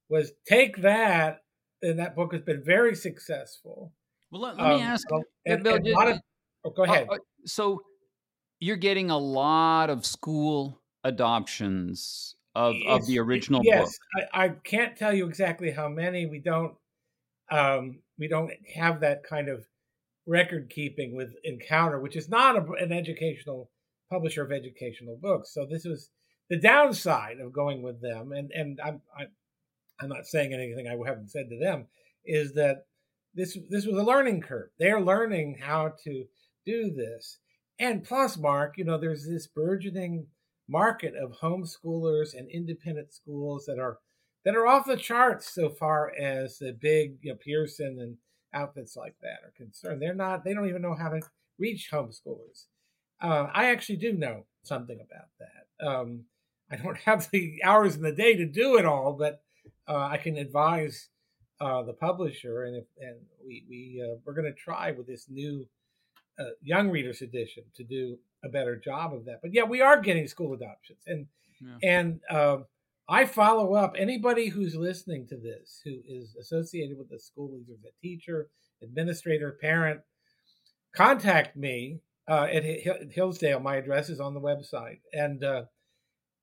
was 0.09 0.33
take 0.47 0.79
that, 0.79 1.43
and 1.83 1.99
that 1.99 2.17
book 2.17 2.33
has 2.33 2.43
been 2.43 2.63
very 2.65 2.95
successful. 2.95 3.93
Well, 4.31 4.43
let, 4.43 4.57
let 4.57 4.73
um, 4.73 4.77
me 4.79 4.83
ask, 4.83 5.07
and, 5.47 5.63
Bill, 5.63 5.77
and 5.77 5.89
of, 5.89 6.21
oh, 6.65 6.71
go 6.71 6.85
ahead. 6.85 7.07
Uh, 7.11 7.19
so, 7.45 7.83
you're 8.59 8.77
getting 8.77 9.11
a 9.11 9.19
lot 9.19 9.91
of 9.91 10.05
school 10.07 10.81
adoptions 11.05 12.35
of, 12.55 12.75
of 12.87 13.07
the 13.07 13.19
original 13.19 13.61
yes, 13.65 13.99
book. 14.15 14.25
I, 14.33 14.45
I 14.45 14.49
can't 14.49 14.97
tell 14.97 15.13
you 15.13 15.27
exactly 15.27 15.71
how 15.71 15.89
many. 15.89 16.27
We 16.27 16.39
don't 16.39 16.75
um, 17.51 18.01
we 18.19 18.29
don't 18.29 18.51
have 18.75 19.01
that 19.01 19.23
kind 19.25 19.49
of 19.49 19.65
record 20.27 20.71
keeping 20.71 21.15
with 21.15 21.35
Encounter, 21.45 22.01
which 22.01 22.17
is 22.17 22.29
not 22.29 22.57
a, 22.57 22.73
an 22.83 22.93
educational 22.93 23.71
publisher 24.11 24.43
of 24.43 24.53
educational 24.53 25.19
books. 25.21 25.53
So 25.53 25.67
this 25.67 25.85
was 25.85 26.11
the 26.51 26.59
downside 26.59 27.41
of 27.41 27.53
going 27.53 27.83
with 27.83 28.01
them. 28.01 28.33
And 28.33 28.51
and 28.53 28.81
I'm 28.85 29.01
I'm 30.01 30.09
not 30.09 30.27
saying 30.27 30.53
anything 30.53 30.87
I 30.87 30.97
haven't 31.09 31.31
said 31.31 31.49
to 31.51 31.59
them 31.59 31.87
is 32.25 32.55
that 32.55 32.87
this 33.35 33.59
this 33.71 33.87
was 33.87 33.97
a 33.97 34.03
learning 34.03 34.43
curve. 34.43 34.71
They're 34.79 35.01
learning 35.01 35.59
how 35.61 35.95
to 36.05 36.25
do 36.65 36.91
this. 36.91 37.39
And 37.79 38.05
plus, 38.05 38.37
Mark, 38.37 38.79
you 38.79 38.85
know, 38.85 38.99
there's 38.99 39.27
this 39.27 39.47
burgeoning 39.47 40.27
market 40.69 41.15
of 41.15 41.33
homeschoolers 41.33 42.37
and 42.37 42.49
independent 42.49 43.13
schools 43.13 43.67
that 43.67 43.79
are 43.79 43.99
that 44.45 44.55
are 44.55 44.67
off 44.67 44.87
the 44.87 44.97
charts 44.97 45.53
so 45.53 45.69
far 45.69 46.13
as 46.17 46.59
the 46.59 46.73
big 46.73 47.17
you 47.23 47.33
know, 47.33 47.39
Pearson 47.43 47.99
and 48.01 48.17
outfits 48.53 48.97
like 48.97 49.15
that 49.23 49.41
are 49.45 49.53
concerned. 49.57 50.01
They're 50.01 50.15
not. 50.15 50.45
They 50.45 50.55
don't 50.55 50.69
even 50.69 50.83
know 50.83 50.95
how 50.95 51.09
to 51.09 51.21
reach 51.59 51.91
homeschoolers. 51.91 52.67
Uh, 53.21 53.49
I 53.53 53.71
actually 53.71 53.97
do 53.97 54.13
know 54.13 54.45
something 54.63 54.99
about 55.01 55.29
that. 55.39 55.87
Um, 55.87 56.25
I 56.75 56.83
don't 56.83 56.99
have 56.99 57.31
the 57.31 57.61
hours 57.65 57.95
in 57.95 58.03
the 58.03 58.13
day 58.13 58.37
to 58.37 58.47
do 58.47 58.77
it 58.77 58.85
all, 58.85 59.13
but 59.13 59.41
uh, 59.89 60.09
I 60.11 60.17
can 60.17 60.37
advise 60.37 61.09
uh, 61.61 61.83
the 61.83 61.93
publisher, 61.93 62.65
and 62.65 62.77
if, 62.77 62.85
and 62.99 63.17
we 63.47 63.65
we 63.69 64.03
uh, 64.05 64.17
we're 64.25 64.35
going 64.35 64.53
to 64.53 64.61
try 64.61 64.91
with 64.91 65.07
this 65.07 65.27
new 65.29 65.67
uh, 66.39 66.45
young 66.63 66.91
readers 66.91 67.23
edition 67.23 67.65
to 67.77 67.85
do 67.85 68.19
a 68.45 68.49
better 68.49 68.77
job 68.77 69.15
of 69.15 69.25
that. 69.27 69.41
But 69.41 69.55
yeah, 69.55 69.63
we 69.63 69.81
are 69.81 70.01
getting 70.01 70.27
school 70.27 70.53
adoptions, 70.53 71.01
and 71.07 71.27
yeah. 71.61 71.89
and 71.89 72.21
um, 72.29 72.65
I 73.09 73.25
follow 73.27 73.75
up 73.75 73.95
anybody 73.97 74.49
who's 74.49 74.75
listening 74.75 75.29
to 75.29 75.37
this 75.37 75.81
who 75.85 75.99
is 76.09 76.35
associated 76.41 76.99
with 76.99 77.11
the 77.11 77.21
school, 77.21 77.57
either 77.57 77.79
a 77.87 78.03
teacher, 78.03 78.49
administrator, 78.83 79.57
parent. 79.61 80.01
Contact 80.97 81.57
me 81.57 82.01
uh, 82.29 82.47
at 82.51 82.65
Hillsdale. 83.13 83.61
My 83.61 83.77
address 83.77 84.09
is 84.09 84.21
on 84.21 84.35
the 84.35 84.41
website, 84.41 85.01
and 85.13 85.43
uh, 85.45 85.65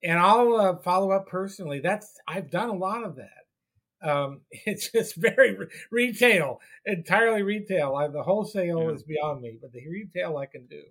and 0.03 0.19
I'll 0.19 0.55
uh, 0.55 0.77
follow 0.77 1.11
up 1.11 1.27
personally. 1.27 1.79
That's 1.79 2.17
I've 2.27 2.51
done 2.51 2.69
a 2.69 2.75
lot 2.75 3.03
of 3.03 3.17
that. 3.17 4.09
Um, 4.09 4.41
it's 4.51 4.91
just 4.91 5.15
very 5.15 5.55
re- 5.55 5.67
retail, 5.91 6.59
entirely 6.85 7.43
retail. 7.43 7.95
I, 7.95 8.07
the 8.07 8.23
wholesale 8.23 8.83
yeah. 8.83 8.95
is 8.95 9.03
beyond 9.03 9.41
me, 9.41 9.57
but 9.61 9.71
the 9.71 9.87
retail 9.87 10.37
I 10.37 10.45
can 10.45 10.67
do. 10.67 10.81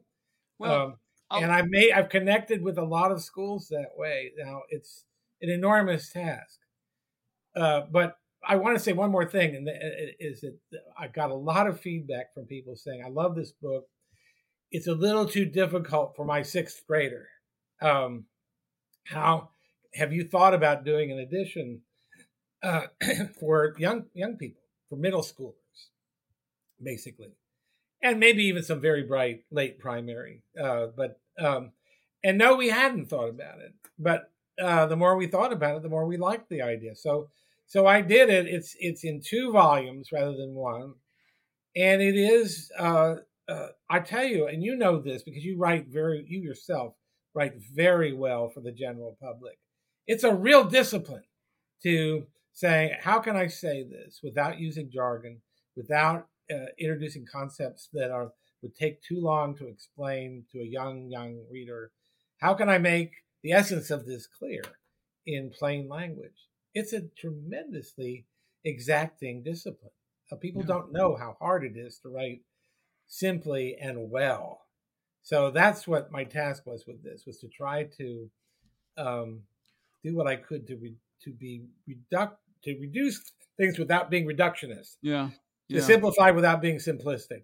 Well, 0.58 0.82
um, 0.82 0.96
and 1.30 1.52
I've 1.52 1.68
made 1.68 1.92
I've 1.92 2.08
connected 2.08 2.62
with 2.62 2.78
a 2.78 2.84
lot 2.84 3.12
of 3.12 3.22
schools 3.22 3.68
that 3.68 3.90
way. 3.96 4.32
Now 4.36 4.62
it's 4.68 5.04
an 5.40 5.48
enormous 5.48 6.12
task, 6.12 6.58
uh, 7.56 7.82
but 7.90 8.16
I 8.46 8.56
want 8.56 8.76
to 8.76 8.82
say 8.82 8.92
one 8.92 9.10
more 9.10 9.26
thing, 9.26 9.54
and 9.54 9.68
is 10.18 10.40
that 10.40 10.58
I 10.98 11.08
got 11.08 11.30
a 11.30 11.34
lot 11.34 11.66
of 11.66 11.80
feedback 11.80 12.34
from 12.34 12.46
people 12.46 12.74
saying, 12.74 13.02
"I 13.04 13.10
love 13.10 13.36
this 13.36 13.52
book. 13.52 13.86
It's 14.72 14.86
a 14.88 14.94
little 14.94 15.26
too 15.26 15.44
difficult 15.44 16.16
for 16.16 16.24
my 16.24 16.42
sixth 16.42 16.84
grader." 16.86 17.28
Um, 17.80 18.26
how 19.10 19.50
have 19.94 20.12
you 20.12 20.24
thought 20.24 20.54
about 20.54 20.84
doing 20.84 21.10
an 21.10 21.18
edition 21.18 21.82
uh, 22.62 22.86
for 23.40 23.74
young 23.78 24.04
young 24.14 24.36
people, 24.36 24.62
for 24.88 24.96
middle 24.96 25.22
schoolers, 25.22 25.54
basically, 26.82 27.32
and 28.02 28.20
maybe 28.20 28.44
even 28.44 28.62
some 28.62 28.80
very 28.80 29.02
bright 29.02 29.44
late 29.50 29.78
primary. 29.78 30.42
Uh, 30.60 30.86
but 30.96 31.20
um, 31.38 31.72
and 32.22 32.38
no, 32.38 32.56
we 32.56 32.68
hadn't 32.68 33.06
thought 33.06 33.28
about 33.28 33.60
it. 33.60 33.74
But 33.98 34.30
uh, 34.62 34.86
the 34.86 34.96
more 34.96 35.16
we 35.16 35.26
thought 35.26 35.52
about 35.52 35.76
it, 35.76 35.82
the 35.82 35.88
more 35.88 36.06
we 36.06 36.16
liked 36.16 36.48
the 36.48 36.62
idea. 36.62 36.94
So 36.94 37.30
so 37.66 37.86
I 37.86 38.02
did 38.02 38.30
it. 38.30 38.46
It's 38.46 38.76
it's 38.78 39.04
in 39.04 39.20
two 39.20 39.52
volumes 39.52 40.12
rather 40.12 40.36
than 40.36 40.54
one, 40.54 40.94
and 41.76 42.02
it 42.02 42.16
is. 42.16 42.70
Uh, 42.78 43.16
uh, 43.48 43.68
I 43.88 43.98
tell 43.98 44.24
you, 44.24 44.46
and 44.46 44.62
you 44.62 44.76
know 44.76 45.00
this 45.00 45.24
because 45.24 45.44
you 45.44 45.56
write 45.58 45.88
very 45.88 46.24
you 46.28 46.40
yourself 46.40 46.94
write 47.34 47.54
very 47.72 48.12
well 48.12 48.48
for 48.48 48.60
the 48.60 48.72
general 48.72 49.16
public. 49.22 49.58
It's 50.06 50.24
a 50.24 50.34
real 50.34 50.64
discipline 50.64 51.24
to 51.82 52.26
say, 52.52 52.96
how 53.00 53.20
can 53.20 53.36
I 53.36 53.46
say 53.46 53.84
this 53.84 54.20
without 54.22 54.58
using 54.58 54.90
jargon, 54.92 55.40
without 55.76 56.26
uh, 56.52 56.66
introducing 56.78 57.26
concepts 57.30 57.88
that 57.92 58.10
are 58.10 58.32
would 58.62 58.74
take 58.74 59.02
too 59.02 59.18
long 59.20 59.56
to 59.56 59.68
explain 59.68 60.44
to 60.52 60.60
a 60.60 60.66
young 60.66 61.08
young 61.08 61.44
reader? 61.50 61.92
How 62.38 62.54
can 62.54 62.68
I 62.68 62.78
make 62.78 63.12
the 63.42 63.52
essence 63.52 63.90
of 63.90 64.06
this 64.06 64.26
clear 64.26 64.62
in 65.26 65.50
plain 65.50 65.88
language? 65.88 66.48
It's 66.74 66.92
a 66.92 67.02
tremendously 67.18 68.26
exacting 68.64 69.42
discipline. 69.42 69.92
Uh, 70.30 70.36
people 70.36 70.62
yeah. 70.62 70.68
don't 70.68 70.92
know 70.92 71.16
how 71.16 71.36
hard 71.40 71.64
it 71.64 71.76
is 71.76 71.98
to 72.00 72.08
write 72.08 72.42
simply 73.06 73.76
and 73.80 74.10
well. 74.10 74.62
So 75.22 75.50
that's 75.50 75.86
what 75.86 76.10
my 76.10 76.24
task 76.24 76.66
was 76.66 76.84
with 76.86 77.02
this: 77.02 77.24
was 77.26 77.38
to 77.38 77.48
try 77.48 77.84
to 77.98 78.30
um, 78.96 79.42
do 80.02 80.14
what 80.14 80.26
I 80.26 80.36
could 80.36 80.66
to 80.68 80.76
re- 80.76 80.96
to 81.24 81.30
be 81.30 81.64
reduct 81.86 82.38
to 82.64 82.78
reduce 82.78 83.20
things 83.56 83.78
without 83.78 84.10
being 84.10 84.26
reductionist. 84.26 84.96
Yeah. 85.02 85.30
yeah. 85.68 85.78
To 85.78 85.84
simplify 85.84 86.30
without 86.30 86.60
being 86.60 86.76
simplistic. 86.76 87.42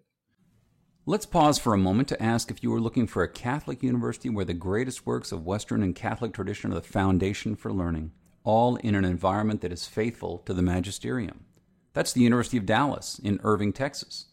Let's 1.05 1.25
pause 1.25 1.57
for 1.57 1.73
a 1.73 1.77
moment 1.77 2.09
to 2.09 2.21
ask 2.21 2.51
if 2.51 2.61
you 2.61 2.73
are 2.73 2.81
looking 2.81 3.07
for 3.07 3.23
a 3.23 3.31
Catholic 3.31 3.81
university 3.81 4.29
where 4.29 4.43
the 4.43 4.53
greatest 4.53 5.05
works 5.05 5.31
of 5.31 5.45
Western 5.45 5.81
and 5.81 5.95
Catholic 5.95 6.33
tradition 6.33 6.71
are 6.71 6.75
the 6.75 6.81
foundation 6.81 7.55
for 7.55 7.71
learning, 7.71 8.11
all 8.43 8.75
in 8.75 8.93
an 8.93 9.05
environment 9.05 9.61
that 9.61 9.71
is 9.71 9.87
faithful 9.87 10.39
to 10.39 10.53
the 10.53 10.61
magisterium. 10.61 11.45
That's 11.93 12.11
the 12.11 12.21
University 12.21 12.57
of 12.57 12.65
Dallas 12.65 13.19
in 13.23 13.39
Irving, 13.43 13.71
Texas. 13.71 14.26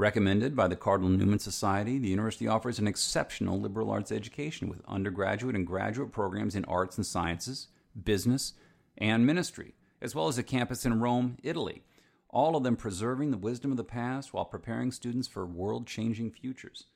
Recommended 0.00 0.56
by 0.56 0.66
the 0.66 0.76
Cardinal 0.76 1.10
Newman 1.10 1.40
Society, 1.40 1.98
the 1.98 2.08
university 2.08 2.48
offers 2.48 2.78
an 2.78 2.86
exceptional 2.86 3.60
liberal 3.60 3.90
arts 3.90 4.10
education 4.10 4.70
with 4.70 4.80
undergraduate 4.88 5.54
and 5.54 5.66
graduate 5.66 6.10
programs 6.10 6.56
in 6.56 6.64
arts 6.64 6.96
and 6.96 7.04
sciences, 7.04 7.68
business, 8.02 8.54
and 8.96 9.26
ministry 9.26 9.74
as 10.00 10.14
well 10.14 10.26
as 10.28 10.38
a 10.38 10.42
campus 10.42 10.86
in 10.86 11.00
Rome, 11.00 11.36
Italy, 11.42 11.82
all 12.30 12.56
of 12.56 12.62
them 12.62 12.76
preserving 12.76 13.30
the 13.30 13.36
wisdom 13.36 13.72
of 13.72 13.76
the 13.76 13.84
past 13.84 14.32
while 14.32 14.46
preparing 14.46 14.90
students 14.90 15.28
for 15.28 15.44
world 15.44 15.86
changing 15.86 16.30
futures. 16.30 16.86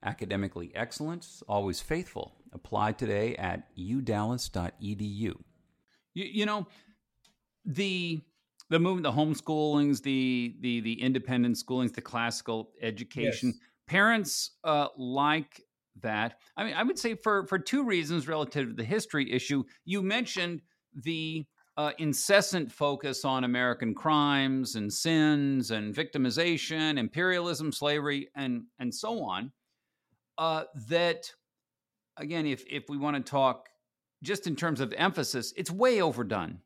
Academically 0.00 0.70
excellent, 0.72 1.26
always 1.48 1.80
faithful. 1.80 2.30
Apply 2.52 2.92
today 2.92 3.34
at 3.34 3.74
udallas.edu. 3.76 5.10
You, 5.20 5.34
you 6.14 6.46
know, 6.46 6.68
the 7.64 8.20
the 8.72 8.80
movement, 8.80 9.02
the 9.02 9.12
homeschoolings, 9.12 10.02
the 10.02 10.56
the 10.60 10.80
the 10.80 11.02
independent 11.02 11.56
schoolings, 11.56 11.92
the 11.94 12.00
classical 12.00 12.70
education. 12.80 13.50
Yes. 13.50 13.58
Parents 13.86 14.52
uh, 14.64 14.88
like 14.96 15.62
that. 16.00 16.38
I 16.56 16.64
mean, 16.64 16.72
I 16.72 16.82
would 16.82 16.98
say 16.98 17.14
for 17.14 17.46
for 17.46 17.58
two 17.58 17.84
reasons 17.84 18.26
relative 18.26 18.68
to 18.68 18.74
the 18.74 18.84
history 18.84 19.30
issue. 19.30 19.64
You 19.84 20.00
mentioned 20.00 20.62
the 20.94 21.44
uh, 21.76 21.92
incessant 21.98 22.72
focus 22.72 23.26
on 23.26 23.44
American 23.44 23.94
crimes 23.94 24.74
and 24.74 24.90
sins 24.90 25.70
and 25.70 25.94
victimization, 25.94 26.98
imperialism, 26.98 27.72
slavery, 27.72 28.30
and 28.34 28.62
and 28.78 28.94
so 28.94 29.22
on. 29.22 29.52
Uh, 30.38 30.64
that 30.88 31.30
again, 32.16 32.46
if 32.46 32.64
if 32.70 32.84
we 32.88 32.96
want 32.96 33.18
to 33.18 33.30
talk 33.30 33.68
just 34.22 34.46
in 34.46 34.56
terms 34.56 34.80
of 34.80 34.94
emphasis, 34.96 35.52
it's 35.58 35.70
way 35.70 36.00
overdone 36.00 36.60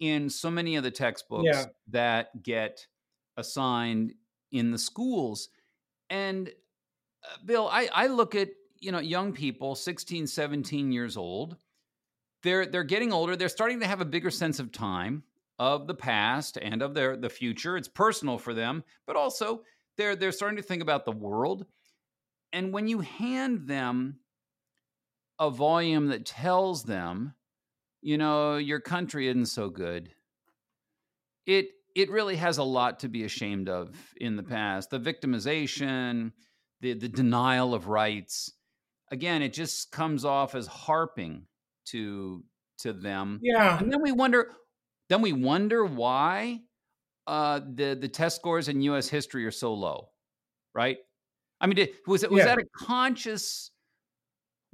in 0.00 0.28
so 0.28 0.50
many 0.50 0.76
of 0.76 0.82
the 0.82 0.90
textbooks 0.90 1.44
yeah. 1.44 1.64
that 1.88 2.42
get 2.42 2.86
assigned 3.36 4.14
in 4.52 4.70
the 4.70 4.78
schools. 4.78 5.48
And 6.10 6.48
uh, 6.48 7.36
Bill, 7.44 7.68
I, 7.70 7.88
I 7.92 8.06
look 8.06 8.34
at 8.34 8.48
you 8.78 8.92
know 8.92 8.98
young 8.98 9.32
people 9.32 9.74
16 9.74 10.26
17 10.26 10.92
years 10.92 11.16
old 11.16 11.56
they're 12.44 12.66
they're 12.66 12.84
getting 12.84 13.12
older. 13.12 13.34
They're 13.34 13.48
starting 13.48 13.80
to 13.80 13.86
have 13.86 14.00
a 14.00 14.04
bigger 14.04 14.30
sense 14.30 14.60
of 14.60 14.70
time, 14.70 15.24
of 15.58 15.88
the 15.88 15.94
past, 15.94 16.58
and 16.60 16.82
of 16.82 16.94
their 16.94 17.16
the 17.16 17.30
future. 17.30 17.76
It's 17.76 17.88
personal 17.88 18.38
for 18.38 18.54
them, 18.54 18.84
but 19.06 19.16
also 19.16 19.62
they're 19.96 20.14
they're 20.14 20.30
starting 20.30 20.58
to 20.58 20.62
think 20.62 20.82
about 20.82 21.04
the 21.04 21.12
world. 21.12 21.66
And 22.52 22.72
when 22.72 22.86
you 22.86 23.00
hand 23.00 23.66
them 23.66 24.20
a 25.40 25.50
volume 25.50 26.08
that 26.08 26.26
tells 26.26 26.84
them, 26.84 27.34
you 28.04 28.18
know, 28.18 28.58
your 28.58 28.80
country 28.80 29.28
isn't 29.28 29.46
so 29.46 29.70
good, 29.70 30.10
it 31.46 31.68
it 31.96 32.10
really 32.10 32.36
has 32.36 32.58
a 32.58 32.62
lot 32.62 33.00
to 33.00 33.08
be 33.08 33.24
ashamed 33.24 33.68
of 33.68 33.96
in 34.20 34.36
the 34.36 34.42
past. 34.42 34.90
The 34.90 35.00
victimization, 35.00 36.32
the 36.82 36.92
the 36.92 37.08
denial 37.08 37.72
of 37.72 37.88
rights. 37.88 38.52
Again, 39.10 39.42
it 39.42 39.54
just 39.54 39.90
comes 39.90 40.24
off 40.24 40.54
as 40.54 40.66
harping 40.66 41.46
to 41.86 42.44
to 42.80 42.92
them. 42.92 43.40
Yeah. 43.42 43.78
And 43.78 43.90
then 43.90 44.02
we 44.02 44.12
wonder 44.12 44.50
then 45.08 45.22
we 45.22 45.32
wonder 45.32 45.84
why 45.86 46.60
uh, 47.26 47.60
the 47.60 47.96
the 47.98 48.08
test 48.08 48.36
scores 48.36 48.68
in 48.68 48.82
US 48.82 49.08
history 49.08 49.46
are 49.46 49.50
so 49.50 49.72
low. 49.72 50.10
Right? 50.74 50.98
I 51.58 51.66
mean, 51.66 51.76
did, 51.76 51.90
was 52.06 52.22
it 52.22 52.30
was 52.30 52.40
yeah. 52.40 52.56
that 52.56 52.58
a 52.58 52.64
conscious 52.76 53.70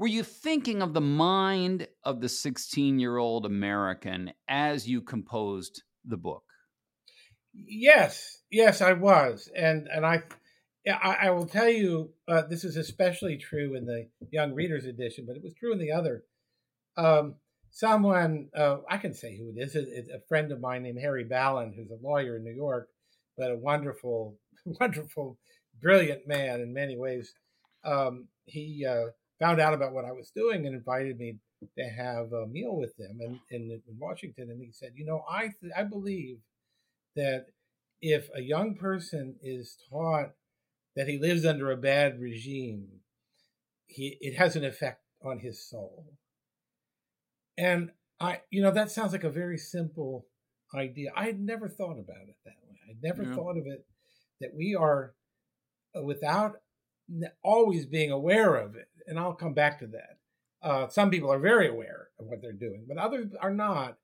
were 0.00 0.07
you 0.07 0.23
thinking 0.23 0.80
of 0.80 0.95
the 0.95 1.00
mind 1.02 1.87
of 2.04 2.23
the 2.23 2.26
16-year-old 2.26 3.45
American 3.45 4.33
as 4.49 4.88
you 4.88 5.02
composed 5.02 5.83
the 6.07 6.16
book? 6.16 6.42
Yes. 7.52 8.38
Yes, 8.50 8.80
I 8.80 8.95
was. 8.95 9.50
And 9.54 9.88
and 9.92 10.07
I 10.07 10.23
I, 10.88 11.16
I 11.25 11.30
will 11.30 11.45
tell 11.45 11.69
you, 11.69 12.14
uh, 12.26 12.42
this 12.49 12.64
is 12.64 12.78
especially 12.78 13.37
true 13.37 13.76
in 13.76 13.85
the 13.85 14.09
Young 14.30 14.54
Readers 14.54 14.87
Edition, 14.87 15.26
but 15.26 15.37
it 15.37 15.42
was 15.42 15.52
true 15.52 15.75
in 15.75 15.78
the 15.78 15.92
other. 15.92 16.25
Um, 16.97 17.35
someone, 17.71 18.49
uh, 18.57 18.78
I 18.88 18.97
can 18.97 19.12
say 19.12 19.37
who 19.37 19.50
it 19.50 19.61
is, 19.61 19.75
it's 19.75 20.09
a 20.09 20.26
friend 20.28 20.50
of 20.50 20.62
mine 20.62 20.85
named 20.85 21.00
Harry 21.02 21.25
Ballan, 21.25 21.75
who's 21.76 21.90
a 21.90 22.02
lawyer 22.02 22.37
in 22.37 22.45
New 22.45 22.54
York, 22.54 22.88
but 23.37 23.50
a 23.50 23.57
wonderful, 23.57 24.38
wonderful, 24.64 25.37
brilliant 25.78 26.26
man 26.26 26.62
in 26.62 26.73
many 26.73 26.97
ways. 26.97 27.35
Um, 27.85 28.28
he 28.47 28.87
uh, 28.88 29.11
found 29.40 29.61
out 29.61 29.75
about 29.75 29.92
what 29.92 30.04
I 30.04 30.12
was 30.12 30.30
doing 30.35 30.66
and 30.66 30.75
invited 30.75 31.18
me 31.18 31.38
to 31.78 31.85
have 31.85 32.32
a 32.32 32.47
meal 32.47 32.76
with 32.76 32.94
them 32.97 33.18
in, 33.20 33.40
in, 33.50 33.70
in 33.70 33.99
Washington. 33.99 34.50
And 34.50 34.61
he 34.61 34.70
said, 34.70 34.92
You 34.94 35.06
know, 35.06 35.25
I, 35.28 35.49
th- 35.61 35.73
I 35.76 35.82
believe 35.82 36.38
that 37.16 37.47
if 38.02 38.28
a 38.35 38.42
young 38.42 38.76
person 38.76 39.37
is 39.42 39.76
taught 39.90 40.30
that 40.97 41.09
he 41.09 41.18
lives 41.18 41.44
under 41.44 41.70
a 41.70 41.76
bad 41.76 42.20
regime, 42.20 42.88
he 43.87 44.16
it 44.20 44.37
has 44.37 44.56
an 44.56 44.64
effect 44.64 45.02
on 45.25 45.38
his 45.40 45.68
soul. 45.68 46.12
And 47.59 47.90
I, 48.20 48.40
you 48.50 48.62
know, 48.62 48.70
that 48.70 48.90
sounds 48.90 49.12
like 49.12 49.25
a 49.25 49.30
very 49.30 49.59
simple 49.59 50.26
idea. 50.75 51.11
I 51.16 51.25
had 51.25 51.40
never 51.40 51.68
thought 51.68 51.99
about 51.99 52.28
it 52.28 52.37
that 52.44 52.54
way. 52.68 52.78
I 52.88 52.94
never 53.02 53.23
yeah. 53.23 53.35
thought 53.35 53.56
of 53.56 53.66
it 53.66 53.87
that 54.40 54.54
we 54.54 54.75
are 54.75 55.14
uh, 55.97 56.02
without 56.02 56.56
always 57.43 57.87
being 57.87 58.11
aware 58.11 58.57
of 58.57 58.76
it. 58.76 58.88
And 59.07 59.19
I'll 59.19 59.35
come 59.35 59.55
back 59.55 59.79
to 59.81 59.87
that. 59.88 60.19
Uh, 60.62 60.88
some 60.88 61.11
people 61.11 61.33
are 61.33 61.38
very 61.38 61.69
aware 61.69 62.09
of 62.19 62.26
what 62.26 62.43
they're 62.43 62.52
doing, 62.52 62.85
but 62.87 62.99
others 62.99 63.33
are 63.40 63.52
not. 63.52 63.97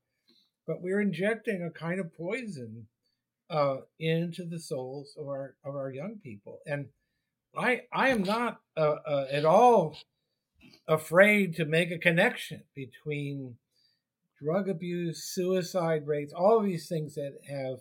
But 0.66 0.82
we're 0.82 1.00
injecting 1.00 1.62
a 1.62 1.70
kind 1.70 2.00
of 2.00 2.14
poison 2.14 2.86
uh, 3.50 3.78
into 4.00 4.44
the 4.44 4.58
souls 4.58 5.14
of 5.18 5.28
our 5.28 5.54
of 5.64 5.76
our 5.76 5.90
young 5.90 6.16
people. 6.22 6.58
And 6.66 6.86
I 7.56 7.82
I 7.92 8.08
am 8.08 8.22
not 8.22 8.60
uh, 8.76 8.96
uh, 9.06 9.26
at 9.30 9.44
all 9.44 9.96
afraid 10.88 11.54
to 11.56 11.64
make 11.64 11.90
a 11.90 11.98
connection 11.98 12.62
between 12.74 13.56
drug 14.42 14.68
abuse, 14.68 15.24
suicide 15.24 16.06
rates, 16.06 16.32
all 16.32 16.58
of 16.58 16.64
these 16.64 16.88
things 16.88 17.14
that 17.14 17.38
have 17.48 17.80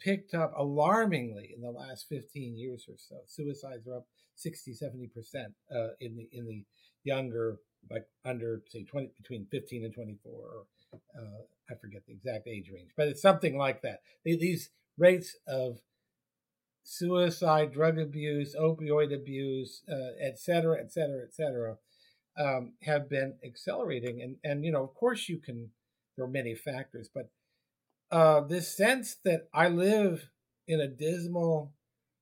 picked 0.00 0.34
up 0.34 0.52
alarmingly 0.56 1.52
in 1.54 1.62
the 1.62 1.70
last 1.70 2.08
15 2.08 2.56
years 2.56 2.86
or 2.88 2.96
so. 2.98 3.16
Suicides 3.26 3.86
are 3.86 3.98
up 3.98 4.06
60, 4.36 4.74
70 4.74 5.08
percent 5.08 5.52
uh, 5.74 5.88
in 6.00 6.16
the 6.16 6.28
in 6.32 6.46
the 6.46 6.64
younger, 7.04 7.56
like 7.90 8.06
under 8.24 8.62
say 8.68 8.84
20 8.84 9.10
between 9.20 9.46
15 9.50 9.84
and 9.84 9.94
24. 9.94 10.32
Or, 10.32 10.66
uh, 10.94 11.42
I 11.70 11.74
forget 11.74 12.02
the 12.06 12.12
exact 12.12 12.46
age 12.46 12.70
range, 12.72 12.90
but 12.96 13.08
it's 13.08 13.22
something 13.22 13.58
like 13.58 13.82
that. 13.82 14.00
These 14.24 14.70
rates 14.96 15.36
of 15.48 15.80
suicide, 16.86 17.72
drug 17.72 17.98
abuse, 17.98 18.54
opioid 18.58 19.12
abuse, 19.12 19.82
uh, 19.90 20.14
et 20.20 20.38
cetera, 20.38 20.78
et 20.78 20.92
cetera, 20.92 21.22
et 21.24 21.34
cetera, 21.34 21.76
um, 22.38 22.74
have 22.82 23.08
been 23.08 23.34
accelerating. 23.44 24.22
And, 24.22 24.36
and, 24.44 24.64
you 24.64 24.70
know, 24.70 24.84
of 24.84 24.94
course, 24.94 25.28
you 25.28 25.38
can, 25.38 25.70
there 26.16 26.24
are 26.24 26.30
many 26.30 26.54
factors, 26.54 27.10
but 27.12 27.30
uh, 28.10 28.42
this 28.42 28.74
sense 28.74 29.16
that 29.24 29.48
I 29.52 29.68
live 29.68 30.30
in 30.68 30.80
a 30.80 30.86
dismal 30.86 31.72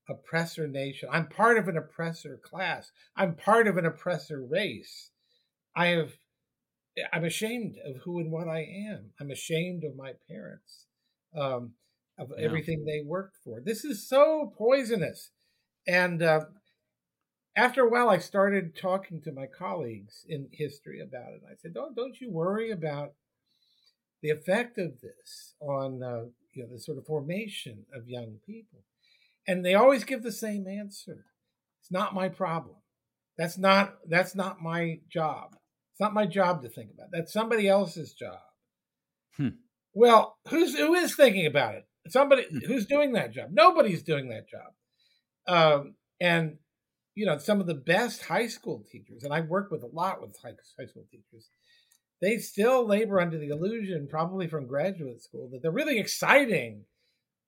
oppressor 0.08 0.66
nation, 0.66 1.08
I'm 1.12 1.28
part 1.28 1.58
of 1.58 1.68
an 1.68 1.76
oppressor 1.76 2.40
class, 2.42 2.92
I'm 3.16 3.34
part 3.34 3.66
of 3.66 3.76
an 3.76 3.86
oppressor 3.86 4.42
race. 4.42 5.10
I 5.76 5.86
have, 5.88 6.12
I'm 7.12 7.24
ashamed 7.24 7.76
of 7.84 7.96
who 8.02 8.20
and 8.20 8.30
what 8.30 8.48
I 8.48 8.60
am. 8.60 9.10
I'm 9.20 9.30
ashamed 9.30 9.82
of 9.84 9.96
my 9.96 10.12
parents. 10.28 10.86
Um, 11.36 11.72
of 12.18 12.32
yeah. 12.36 12.44
everything 12.44 12.84
they 12.84 13.02
worked 13.04 13.36
for. 13.44 13.60
This 13.60 13.84
is 13.84 14.08
so 14.08 14.52
poisonous. 14.56 15.30
And 15.86 16.22
uh, 16.22 16.46
after 17.56 17.82
a 17.82 17.90
while, 17.90 18.08
I 18.08 18.18
started 18.18 18.76
talking 18.76 19.20
to 19.22 19.32
my 19.32 19.46
colleagues 19.46 20.24
in 20.28 20.48
history 20.52 21.00
about 21.00 21.32
it. 21.32 21.42
I 21.48 21.54
said, 21.56 21.74
"Don't 21.74 21.94
don't 21.94 22.20
you 22.20 22.30
worry 22.30 22.70
about 22.70 23.12
the 24.22 24.30
effect 24.30 24.78
of 24.78 25.00
this 25.00 25.54
on 25.60 26.02
uh, 26.02 26.24
you 26.52 26.62
know 26.62 26.68
the 26.72 26.80
sort 26.80 26.98
of 26.98 27.06
formation 27.06 27.84
of 27.94 28.08
young 28.08 28.38
people." 28.46 28.84
And 29.46 29.64
they 29.64 29.74
always 29.74 30.04
give 30.04 30.22
the 30.22 30.32
same 30.32 30.66
answer: 30.66 31.26
"It's 31.80 31.90
not 31.90 32.14
my 32.14 32.28
problem. 32.28 32.76
That's 33.36 33.58
not 33.58 33.96
that's 34.08 34.34
not 34.34 34.62
my 34.62 35.00
job. 35.10 35.56
It's 35.92 36.00
not 36.00 36.14
my 36.14 36.26
job 36.26 36.62
to 36.62 36.68
think 36.68 36.90
about. 36.92 37.08
That's 37.12 37.32
somebody 37.32 37.68
else's 37.68 38.12
job." 38.12 38.38
Hmm. 39.36 39.48
Well, 39.92 40.36
who's 40.48 40.76
who 40.76 40.94
is 40.94 41.14
thinking 41.14 41.46
about 41.46 41.74
it? 41.74 41.84
Somebody 42.08 42.44
hmm. 42.44 42.58
who's 42.66 42.86
doing 42.86 43.12
that 43.12 43.32
job. 43.32 43.50
Nobody's 43.52 44.02
doing 44.02 44.28
that 44.30 44.48
job. 44.48 44.72
Um, 45.46 45.94
and 46.20 46.58
you 47.14 47.26
know, 47.26 47.38
some 47.38 47.60
of 47.60 47.66
the 47.66 47.74
best 47.74 48.24
high 48.24 48.48
school 48.48 48.84
teachers, 48.90 49.22
and 49.22 49.32
I 49.32 49.40
work 49.40 49.70
with 49.70 49.82
a 49.82 49.88
lot 49.92 50.20
with 50.20 50.36
high, 50.42 50.54
high 50.78 50.86
school 50.86 51.04
teachers, 51.10 51.48
they 52.20 52.38
still 52.38 52.86
labor 52.86 53.20
under 53.20 53.38
the 53.38 53.48
illusion, 53.48 54.08
probably 54.10 54.48
from 54.48 54.66
graduate 54.66 55.22
school, 55.22 55.48
that 55.52 55.62
the 55.62 55.70
really 55.70 55.98
exciting 55.98 56.84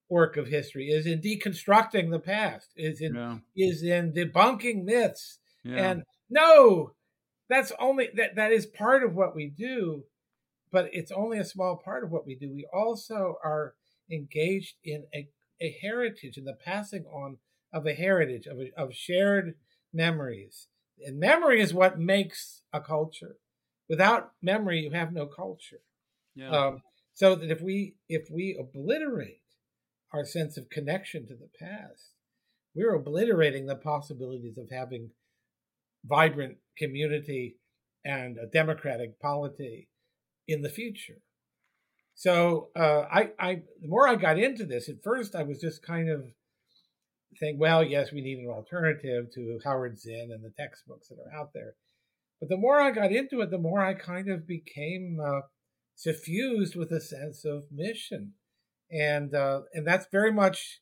work 0.08 0.36
of 0.36 0.46
history 0.46 0.88
is 0.88 1.06
in 1.06 1.20
deconstructing 1.20 2.10
the 2.10 2.18
past, 2.18 2.72
is 2.76 3.00
in 3.00 3.14
yeah. 3.14 3.38
is 3.56 3.82
in 3.82 4.12
debunking 4.12 4.84
myths. 4.84 5.38
Yeah. 5.64 5.90
And 5.90 6.02
no, 6.30 6.92
that's 7.48 7.72
only 7.78 8.08
that 8.14 8.36
that 8.36 8.52
is 8.52 8.66
part 8.66 9.02
of 9.02 9.14
what 9.14 9.34
we 9.34 9.48
do, 9.48 10.04
but 10.70 10.88
it's 10.92 11.10
only 11.10 11.38
a 11.38 11.44
small 11.44 11.76
part 11.76 12.04
of 12.04 12.10
what 12.10 12.26
we 12.26 12.34
do. 12.34 12.52
We 12.52 12.66
also 12.72 13.36
are 13.44 13.74
engaged 14.10 14.76
in 14.84 15.04
a, 15.14 15.28
a 15.60 15.76
heritage, 15.80 16.36
in 16.36 16.44
the 16.44 16.56
passing 16.64 17.04
on 17.06 17.38
of 17.72 17.86
a 17.86 17.94
heritage, 17.94 18.46
of, 18.46 18.58
a, 18.58 18.70
of 18.80 18.94
shared 18.94 19.54
memories. 19.92 20.68
And 21.04 21.18
memory 21.18 21.60
is 21.60 21.74
what 21.74 21.98
makes 21.98 22.62
a 22.72 22.80
culture. 22.80 23.36
Without 23.88 24.32
memory, 24.40 24.80
you 24.80 24.90
have 24.92 25.12
no 25.12 25.26
culture. 25.26 25.80
Yeah. 26.34 26.50
Um, 26.50 26.82
so 27.14 27.34
that 27.34 27.50
if 27.50 27.60
we 27.60 27.94
if 28.08 28.28
we 28.30 28.56
obliterate 28.58 29.40
our 30.12 30.24
sense 30.24 30.56
of 30.56 30.70
connection 30.70 31.26
to 31.26 31.34
the 31.34 31.48
past, 31.60 32.12
we're 32.74 32.94
obliterating 32.94 33.66
the 33.66 33.76
possibilities 33.76 34.58
of 34.58 34.68
having 34.70 35.10
vibrant 36.04 36.58
community 36.78 37.56
and 38.04 38.36
a 38.38 38.46
democratic 38.46 39.18
polity 39.20 39.88
in 40.46 40.62
the 40.62 40.68
future. 40.68 41.18
So 42.14 42.68
uh, 42.76 43.02
I, 43.12 43.30
I, 43.38 43.54
the 43.80 43.88
more 43.88 44.08
I 44.08 44.14
got 44.14 44.38
into 44.38 44.64
this, 44.64 44.88
at 44.88 45.02
first 45.02 45.34
I 45.34 45.42
was 45.42 45.60
just 45.60 45.82
kind 45.82 46.08
of 46.08 46.24
saying, 47.36 47.58
well, 47.58 47.82
yes, 47.82 48.12
we 48.12 48.22
need 48.22 48.38
an 48.38 48.48
alternative 48.48 49.26
to 49.34 49.58
Howard 49.64 49.98
Zinn 49.98 50.30
and 50.32 50.42
the 50.42 50.52
textbooks 50.58 51.08
that 51.08 51.16
are 51.16 51.38
out 51.38 51.50
there. 51.52 51.74
But 52.40 52.48
the 52.48 52.56
more 52.56 52.80
I 52.80 52.90
got 52.90 53.12
into 53.12 53.40
it, 53.40 53.50
the 53.50 53.58
more 53.58 53.84
I 53.84 53.94
kind 53.94 54.30
of 54.30 54.46
became 54.46 55.18
uh, 55.22 55.40
suffused 55.94 56.76
with 56.76 56.90
a 56.92 57.00
sense 57.00 57.44
of 57.44 57.64
mission, 57.72 58.32
and 58.90 59.34
uh, 59.34 59.60
and 59.72 59.86
that's 59.86 60.06
very 60.10 60.32
much 60.32 60.80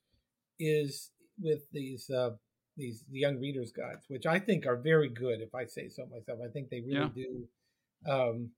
is 0.58 1.10
with 1.40 1.62
these 1.72 2.10
uh, 2.10 2.30
these 2.76 3.04
the 3.10 3.18
young 3.18 3.40
readers 3.40 3.72
guides, 3.72 4.04
which 4.08 4.26
I 4.26 4.38
think 4.38 4.66
are 4.66 4.76
very 4.76 5.08
good. 5.08 5.40
If 5.40 5.54
I 5.54 5.66
say 5.66 5.88
so 5.88 6.06
myself, 6.06 6.40
I 6.44 6.50
think 6.52 6.70
they 6.70 6.80
really 6.80 7.10
yeah. 7.14 7.24
do. 8.06 8.10
Um, 8.10 8.50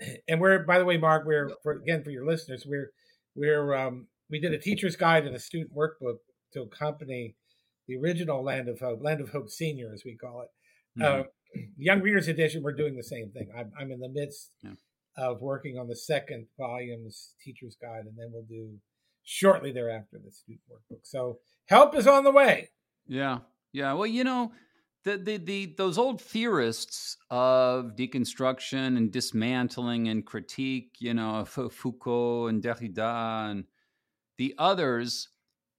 and 0.28 0.40
we're 0.40 0.60
by 0.64 0.78
the 0.78 0.84
way, 0.84 0.96
Mark, 0.96 1.26
we're 1.26 1.50
for, 1.62 1.72
again 1.72 2.02
for 2.02 2.10
your 2.10 2.26
listeners, 2.26 2.64
we're 2.66 2.90
we're 3.34 3.74
um, 3.74 4.06
we 4.30 4.40
did 4.40 4.52
a 4.52 4.58
teacher's 4.58 4.96
guide 4.96 5.26
and 5.26 5.34
a 5.34 5.40
student 5.40 5.74
workbook 5.74 6.18
to 6.52 6.62
accompany 6.62 7.36
the 7.86 7.96
original 7.96 8.42
Land 8.42 8.68
of 8.68 8.80
Hope, 8.80 9.02
Land 9.02 9.20
of 9.20 9.30
Hope 9.30 9.48
Senior, 9.48 9.90
as 9.92 10.02
we 10.04 10.16
call 10.16 10.42
it. 10.42 11.00
Mm-hmm. 11.00 11.20
Uh, 11.20 11.24
Young 11.78 12.00
Readers 12.00 12.28
Edition, 12.28 12.62
we're 12.62 12.72
doing 12.72 12.96
the 12.96 13.02
same 13.02 13.30
thing. 13.30 13.48
I'm, 13.56 13.72
I'm 13.78 13.90
in 13.90 14.00
the 14.00 14.08
midst 14.08 14.50
yeah. 14.62 14.72
Of 15.18 15.40
working 15.40 15.76
on 15.78 15.88
the 15.88 15.96
second 15.96 16.46
volume's 16.56 17.34
teacher's 17.44 17.76
guide, 17.80 18.06
and 18.06 18.16
then 18.16 18.30
we'll 18.32 18.44
do 18.48 18.70
shortly 19.24 19.72
thereafter 19.72 20.18
the 20.24 20.30
student 20.30 20.62
workbook. 20.70 21.00
So 21.02 21.38
help 21.66 21.94
is 21.94 22.06
on 22.06 22.24
the 22.24 22.30
way. 22.30 22.70
Yeah, 23.06 23.38
yeah. 23.72 23.92
Well, 23.92 24.06
you 24.06 24.24
know, 24.24 24.52
the, 25.04 25.18
the, 25.18 25.36
the 25.38 25.74
those 25.76 25.98
old 25.98 26.20
theorists 26.20 27.16
of 27.30 27.96
deconstruction 27.96 28.96
and 28.96 29.10
dismantling 29.10 30.08
and 30.08 30.24
critique, 30.24 30.96
you 30.98 31.14
know, 31.14 31.44
Foucault 31.44 32.46
and 32.46 32.62
Derrida 32.62 33.50
and 33.50 33.64
the 34.38 34.54
others, 34.58 35.28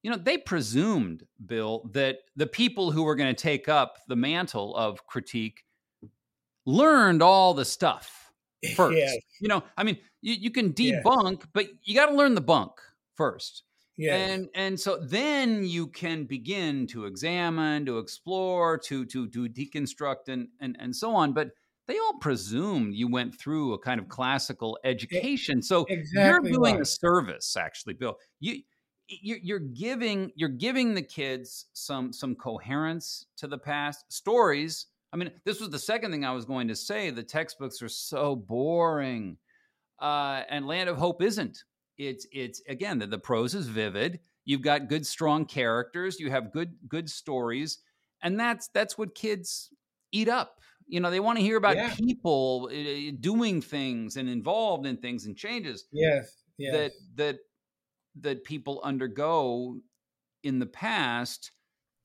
you 0.04 0.12
know, 0.12 0.17
they 0.17 0.38
presumed, 0.38 1.23
Bill, 1.45 1.89
that 1.93 2.17
the 2.36 2.47
people 2.47 2.91
who 2.91 3.04
were 3.04 3.15
going 3.15 3.34
to 3.34 3.41
take 3.41 3.69
up 3.69 3.97
the 4.08 4.15
mantle 4.15 4.75
of 4.75 5.06
critique 5.08 5.63
learned 6.65 7.21
all 7.21 7.54
the 7.54 7.65
stuff 7.65 8.28
first. 8.76 8.98
Yes. 8.98 9.17
You 9.39 9.48
know, 9.48 9.63
I 9.78 9.84
mean, 9.84 9.98
you, 10.22 10.34
you 10.34 10.52
can 10.52 10.74
debunk, 10.74 11.43
but 11.54 11.67
you 11.84 11.95
got 11.95 12.08
to 12.08 12.15
learn 12.15 12.36
the 12.36 12.41
bunk 12.41 12.72
first. 13.15 13.63
Yeah. 13.98 14.15
And 14.15 14.48
and 14.56 14.80
so 14.80 14.98
then 14.98 15.65
you 15.65 15.88
can 15.88 16.24
begin 16.24 16.88
to 16.88 17.06
examine, 17.06 17.86
to 17.86 17.98
explore, 17.98 18.78
to 18.78 19.06
to 19.06 19.28
to 19.28 19.50
deconstruct 19.50 20.30
and 20.30 20.48
and 20.62 20.78
and 20.80 20.95
so 20.95 21.13
on. 21.13 21.34
But 21.34 21.50
they 21.89 21.98
all 21.98 22.13
presumed 22.19 22.93
you 22.93 23.10
went 23.10 23.38
through 23.38 23.74
a 23.74 23.80
kind 23.80 24.00
of 24.00 24.08
classical 24.08 24.80
education. 24.86 25.62
So 25.62 25.86
exactly 25.89 26.52
you're 26.52 26.60
doing 26.60 26.76
right. 26.76 26.82
a 26.82 26.86
service, 26.86 27.58
actually, 27.58 27.95
Bill. 27.95 28.15
You 28.39 28.62
you're 29.10 29.60
giving 29.60 30.32
you're 30.36 30.50
giving 30.50 30.93
the 30.93 31.02
kids 31.02 31.65
some 31.74 32.13
some 32.13 32.36
coherence 32.36 33.26
to 33.38 33.48
the 33.48 33.58
past 33.58 34.06
stories. 34.10 34.86
I 35.12 35.17
mean, 35.17 35.32
this 35.45 35.60
was 35.60 35.69
the 35.69 35.80
second 35.80 36.12
thing 36.12 36.24
I 36.24 36.32
was 36.32 36.45
going 36.45 36.67
to 36.67 36.76
say. 36.76 37.10
The 37.10 37.24
textbooks 37.24 37.82
are 37.82 37.89
so 37.89 38.36
boring, 38.36 39.38
uh, 40.00 40.43
and 40.50 40.67
Land 40.67 40.89
of 40.89 40.98
Hope 40.98 41.22
isn't. 41.22 41.63
It's 41.98 42.26
it's 42.32 42.62
again 42.67 43.00
the, 43.00 43.08
the 43.08 43.17
prose 43.19 43.56
is 43.56 43.67
vivid. 43.67 44.19
You've 44.45 44.62
got 44.62 44.88
good 44.88 45.06
strong 45.06 45.45
characters. 45.45 46.19
You 46.19 46.30
have 46.32 46.54
good 46.54 46.74
good 46.88 47.10
stories, 47.10 47.80
and 48.22 48.39
that's 48.39 48.69
that's 48.69 48.98
what 48.98 49.15
kids 49.15 49.69
eat 50.12 50.30
up. 50.30 50.60
You 50.88 51.00
know, 51.00 51.12
they 51.12 51.19
want 51.19 51.38
to 51.38 51.43
hear 51.43 51.58
about 51.58 51.76
yeah. 51.76 51.93
people 51.93 52.69
uh, 52.72 53.12
doing 53.19 53.62
things 53.62 54.15
and 54.15 54.28
involved 54.28 54.88
in 54.88 54.98
things 54.98 55.26
and 55.26 55.36
changes. 55.36 55.86
Yes, 55.91 56.36
yes. 56.58 56.74
That 56.74 56.91
that 57.15 57.39
that 58.22 58.43
people 58.43 58.82
undergo 58.84 59.78
in 60.43 60.60
the 60.60 60.65
past, 60.65 61.52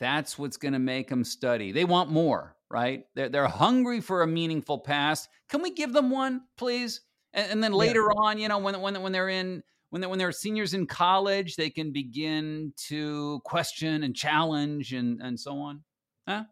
that's 0.01 0.39
what's 0.39 0.57
going 0.57 0.75
to 0.75 0.79
make 0.79 1.09
them 1.09 1.25
study. 1.25 1.73
They 1.73 1.85
want 1.85 2.11
more, 2.11 2.57
right? 2.71 3.05
They're, 3.15 3.29
they're 3.29 3.49
hungry 3.49 4.01
for 4.01 4.23
a 4.23 4.27
meaningful 4.27 4.79
past. 4.79 5.29
Can 5.49 5.63
we 5.63 5.71
give 5.71 5.93
them 5.93 6.11
one, 6.11 6.43
please? 6.57 7.01
And, 7.33 7.53
and 7.53 7.65
then 7.65 7.73
later 7.73 8.03
yeah. 8.03 8.23
on, 8.23 8.39
you 8.39 8.49
know, 8.49 8.59
when, 8.59 8.81
when, 8.81 9.01
when 9.03 9.13
they're 9.13 9.29
in, 9.29 9.63
when 9.91 10.01
they're, 10.01 10.11
when 10.11 10.19
they're 10.19 10.33
seniors 10.33 10.75
in 10.75 10.87
college, 10.87 11.57
they 11.57 11.71
can 11.71 11.93
begin 11.93 12.73
to 12.89 13.41
question 13.45 14.03
and 14.03 14.15
challenge 14.15 14.93
and, 14.93 15.21
and 15.23 15.39
so 15.39 15.59
on. 15.59 15.83
Huh? 16.27 16.45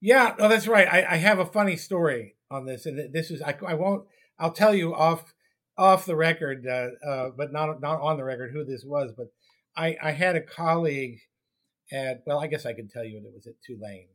Yeah, 0.00 0.34
no, 0.36 0.48
that's 0.48 0.66
right. 0.66 0.88
I, 0.88 1.14
I 1.14 1.16
have 1.18 1.38
a 1.38 1.46
funny 1.46 1.76
story 1.76 2.34
on 2.50 2.66
this, 2.66 2.86
and 2.86 3.14
this 3.14 3.30
is 3.30 3.40
I, 3.40 3.56
I 3.66 3.74
won't. 3.74 4.04
I'll 4.36 4.52
tell 4.52 4.74
you 4.74 4.92
off 4.92 5.32
off 5.78 6.04
the 6.04 6.16
record, 6.16 6.66
uh, 6.66 6.88
uh, 7.08 7.30
but 7.36 7.52
not 7.52 7.80
not 7.80 8.00
on 8.00 8.16
the 8.16 8.24
record 8.24 8.50
who 8.52 8.64
this 8.64 8.82
was. 8.84 9.12
But 9.16 9.28
I, 9.76 9.96
I 10.02 10.10
had 10.10 10.34
a 10.34 10.40
colleague 10.40 11.20
at 11.92 12.22
well, 12.26 12.40
I 12.40 12.48
guess 12.48 12.66
I 12.66 12.72
can 12.72 12.88
tell 12.88 13.04
you 13.04 13.20
that 13.20 13.28
it 13.28 13.34
was 13.34 13.46
at 13.46 13.62
Tulane. 13.64 14.08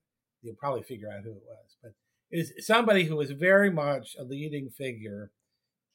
You'll 0.48 0.56
probably 0.56 0.84
figure 0.84 1.10
out 1.10 1.24
who 1.24 1.32
it 1.32 1.44
was, 1.46 1.76
but 1.82 1.92
it 2.32 2.38
was 2.38 2.66
somebody 2.66 3.04
who 3.04 3.16
was 3.16 3.32
very 3.32 3.70
much 3.70 4.16
a 4.20 4.24
leading 4.24 4.70
figure 4.70 5.32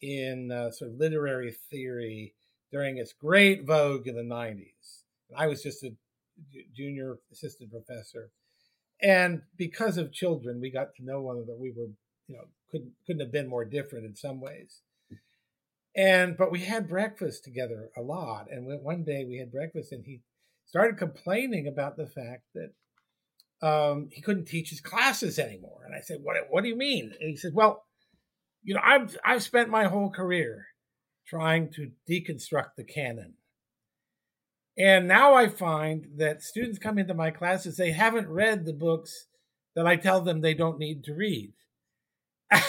in 0.00 0.52
uh, 0.52 0.70
sort 0.70 0.92
of 0.92 0.98
literary 0.98 1.52
theory 1.70 2.34
during 2.70 2.98
its 2.98 3.12
great 3.12 3.64
vogue 3.66 4.06
in 4.06 4.14
the 4.14 4.22
'90s. 4.22 5.02
I 5.36 5.46
was 5.46 5.62
just 5.62 5.82
a 5.82 5.94
junior 6.74 7.18
assistant 7.32 7.72
professor, 7.72 8.30
and 9.00 9.42
because 9.56 9.96
of 9.98 10.12
children, 10.12 10.60
we 10.60 10.70
got 10.70 10.94
to 10.96 11.04
know 11.04 11.20
one 11.20 11.36
another. 11.36 11.56
We 11.58 11.72
were, 11.72 11.88
you 12.28 12.36
know, 12.36 12.44
couldn't 12.70 12.92
couldn't 13.06 13.20
have 13.20 13.32
been 13.32 13.48
more 13.48 13.64
different 13.64 14.06
in 14.06 14.14
some 14.14 14.40
ways 14.40 14.82
and 15.94 16.36
but 16.36 16.50
we 16.50 16.60
had 16.60 16.88
breakfast 16.88 17.44
together 17.44 17.90
a 17.96 18.02
lot. 18.02 18.50
And 18.50 18.66
one 18.82 19.04
day 19.04 19.24
we 19.24 19.38
had 19.38 19.52
breakfast, 19.52 19.92
and 19.92 20.04
he 20.04 20.20
started 20.66 20.96
complaining 20.96 21.66
about 21.66 21.96
the 21.96 22.06
fact 22.06 22.44
that 22.54 22.72
um, 23.62 24.08
he 24.12 24.20
couldn't 24.20 24.46
teach 24.46 24.70
his 24.70 24.80
classes 24.80 25.38
anymore. 25.38 25.82
And 25.86 25.94
I 25.94 26.00
said, 26.00 26.18
"What? 26.22 26.36
What 26.50 26.62
do 26.62 26.68
you 26.68 26.76
mean?" 26.76 27.12
And 27.20 27.30
he 27.30 27.36
said, 27.36 27.54
"Well, 27.54 27.84
you 28.62 28.74
know, 28.74 28.80
I've 28.84 29.16
I've 29.24 29.42
spent 29.42 29.70
my 29.70 29.84
whole 29.84 30.10
career 30.10 30.66
trying 31.26 31.70
to 31.74 31.92
deconstruct 32.08 32.70
the 32.76 32.84
canon." 32.84 33.34
And 34.78 35.06
now 35.06 35.34
I 35.34 35.48
find 35.48 36.06
that 36.16 36.42
students 36.42 36.78
come 36.78 36.98
into 36.98 37.14
my 37.14 37.30
classes, 37.30 37.76
they 37.76 37.92
haven't 37.92 38.28
read 38.28 38.64
the 38.64 38.72
books 38.72 39.26
that 39.76 39.86
I 39.86 39.96
tell 39.96 40.20
them 40.22 40.40
they 40.40 40.54
don't 40.54 40.78
need 40.78 41.04
to 41.04 41.14
read. 41.14 41.52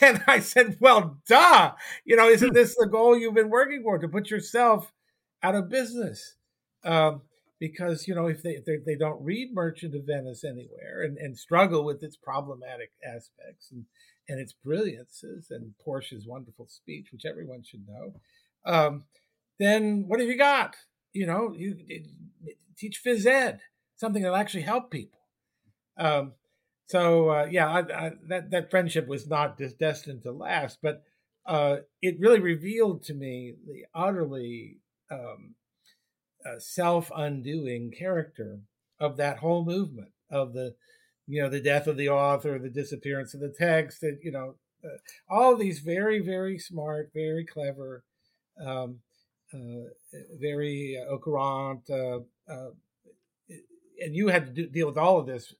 And 0.00 0.22
I 0.26 0.40
said, 0.40 0.78
well, 0.80 1.18
duh. 1.28 1.72
You 2.04 2.16
know, 2.16 2.28
isn't 2.28 2.54
this 2.54 2.74
the 2.76 2.86
goal 2.86 3.16
you've 3.18 3.34
been 3.34 3.50
working 3.50 3.82
for 3.82 3.98
to 3.98 4.08
put 4.08 4.30
yourself 4.30 4.92
out 5.42 5.54
of 5.54 5.68
business? 5.68 6.36
Um, 6.84 7.22
because, 7.58 8.06
you 8.06 8.14
know, 8.14 8.26
if 8.26 8.42
they, 8.42 8.58
they, 8.64 8.96
don't 8.96 9.24
read 9.24 9.54
Merchant 9.54 9.94
of 9.94 10.04
Venice 10.04 10.44
anywhere 10.44 11.02
and, 11.02 11.16
and 11.16 11.36
struggle 11.36 11.84
with 11.84 12.02
its 12.02 12.16
problematic 12.16 12.90
aspects 13.04 13.70
and, 13.70 13.84
and 14.28 14.38
its 14.38 14.52
brilliances 14.52 15.46
and 15.50 15.72
Portia's 15.82 16.26
wonderful 16.26 16.66
speech, 16.66 17.08
which 17.12 17.24
everyone 17.24 17.62
should 17.62 17.86
know, 17.88 18.14
um, 18.66 19.04
then 19.58 20.04
what 20.06 20.20
have 20.20 20.28
you 20.28 20.36
got? 20.36 20.76
You 21.12 21.26
know, 21.26 21.54
you, 21.56 21.76
teach 22.76 23.00
phys 23.04 23.26
ed, 23.26 23.60
something 23.96 24.22
that'll 24.22 24.36
actually 24.36 24.62
help 24.62 24.90
people. 24.90 25.20
Um, 25.96 26.32
so 26.86 27.30
uh, 27.30 27.48
yeah, 27.50 27.68
I, 27.68 27.78
I, 27.78 28.12
that 28.28 28.50
that 28.50 28.70
friendship 28.70 29.08
was 29.08 29.26
not 29.26 29.58
destined 29.78 30.22
to 30.22 30.32
last, 30.32 30.78
but 30.82 31.02
uh, 31.46 31.78
it 32.02 32.20
really 32.20 32.40
revealed 32.40 33.02
to 33.04 33.14
me 33.14 33.54
the 33.66 33.86
utterly 33.94 34.78
um, 35.10 35.54
uh, 36.46 36.58
self-undoing 36.58 37.92
character 37.98 38.60
of 39.00 39.16
that 39.16 39.38
whole 39.38 39.64
movement 39.64 40.12
of 40.30 40.52
the, 40.52 40.74
you 41.26 41.42
know, 41.42 41.48
the 41.48 41.60
death 41.60 41.86
of 41.86 41.96
the 41.96 42.08
author, 42.08 42.58
the 42.58 42.68
disappearance 42.68 43.34
of 43.34 43.40
the 43.40 43.54
text, 43.58 44.00
that 44.00 44.18
you 44.22 44.30
know, 44.30 44.54
uh, 44.84 44.98
all 45.28 45.56
these 45.56 45.80
very 45.80 46.20
very 46.20 46.58
smart, 46.58 47.10
very 47.14 47.44
clever, 47.44 48.04
um, 48.64 49.00
uh, 49.52 49.88
very 50.40 50.96
uh, 51.00 51.12
au 51.12 51.18
courant, 51.18 51.82
and 53.98 54.14
you 54.14 54.28
had 54.28 54.46
to 54.46 54.52
do, 54.52 54.68
deal 54.68 54.86
with 54.86 54.98
all 54.98 55.18
of 55.18 55.26
this 55.26 55.54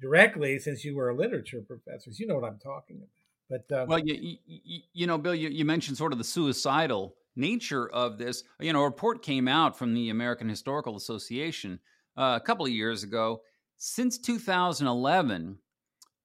directly 0.00 0.58
since 0.58 0.84
you 0.84 0.94
were 0.94 1.10
a 1.10 1.16
literature 1.16 1.62
professor. 1.66 2.10
You 2.12 2.26
know 2.26 2.36
what 2.36 2.48
I'm 2.48 2.58
talking 2.58 2.96
about. 2.96 3.08
But 3.50 3.76
um, 3.76 3.88
well, 3.88 3.98
you, 3.98 4.36
you, 4.46 4.80
you 4.92 5.06
know, 5.06 5.18
Bill, 5.18 5.34
you, 5.34 5.48
you 5.48 5.64
mentioned 5.64 5.96
sort 5.96 6.12
of 6.12 6.18
the 6.18 6.24
suicidal 6.24 7.16
nature 7.36 7.88
of 7.88 8.18
this. 8.18 8.44
You 8.60 8.72
know, 8.72 8.82
a 8.82 8.84
report 8.84 9.22
came 9.22 9.48
out 9.48 9.78
from 9.78 9.94
the 9.94 10.10
American 10.10 10.48
Historical 10.48 10.96
Association 10.96 11.80
uh, 12.16 12.38
a 12.40 12.44
couple 12.44 12.66
of 12.66 12.72
years 12.72 13.02
ago. 13.02 13.42
Since 13.76 14.18
2011, 14.18 15.58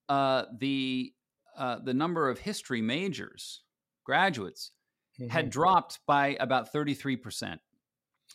uh, 0.10 0.44
the 0.58 1.14
uh, 1.58 1.80
the 1.84 1.94
number 1.94 2.30
of 2.30 2.40
history 2.40 2.82
majors 2.82 3.62
graduates 4.04 4.72
mm-hmm. 5.20 5.30
had 5.30 5.50
dropped 5.50 6.00
by 6.06 6.36
about 6.40 6.72
33 6.72 7.16
percent 7.16 7.62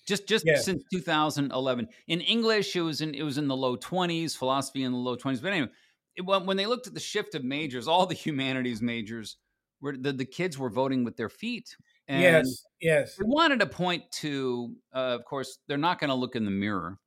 just 0.06 0.26
just 0.26 0.44
yeah. 0.46 0.56
since 0.56 0.82
2011. 0.92 1.88
In 2.08 2.20
English, 2.20 2.74
it 2.76 2.82
was 2.82 3.00
in 3.00 3.14
it 3.14 3.22
was 3.22 3.38
in 3.38 3.48
the 3.48 3.56
low 3.56 3.76
20s, 3.76 4.36
philosophy 4.36 4.82
in 4.82 4.92
the 4.92 4.98
low 4.98 5.16
20s. 5.16 5.42
But 5.42 5.52
anyway, 5.52 5.70
it, 6.16 6.22
when 6.22 6.56
they 6.56 6.66
looked 6.66 6.86
at 6.86 6.94
the 6.94 7.00
shift 7.00 7.34
of 7.34 7.44
majors, 7.44 7.88
all 7.88 8.06
the 8.06 8.14
humanities 8.26 8.82
majors 8.82 9.36
were 9.80 9.96
the, 9.96 10.12
the 10.12 10.24
kids 10.24 10.58
were 10.58 10.70
voting 10.70 11.04
with 11.04 11.16
their 11.16 11.28
feet. 11.28 11.76
And 12.10 12.22
yes, 12.22 12.64
yes. 12.80 13.14
They 13.14 13.24
wanted 13.24 13.60
to 13.60 13.66
point 13.66 14.10
to, 14.14 14.74
uh, 14.92 15.16
of 15.18 15.24
course, 15.24 15.58
they're 15.68 15.78
not 15.78 16.00
going 16.00 16.08
to 16.08 16.14
look 16.16 16.34
in 16.34 16.44
the 16.44 16.50
mirror. 16.50 16.98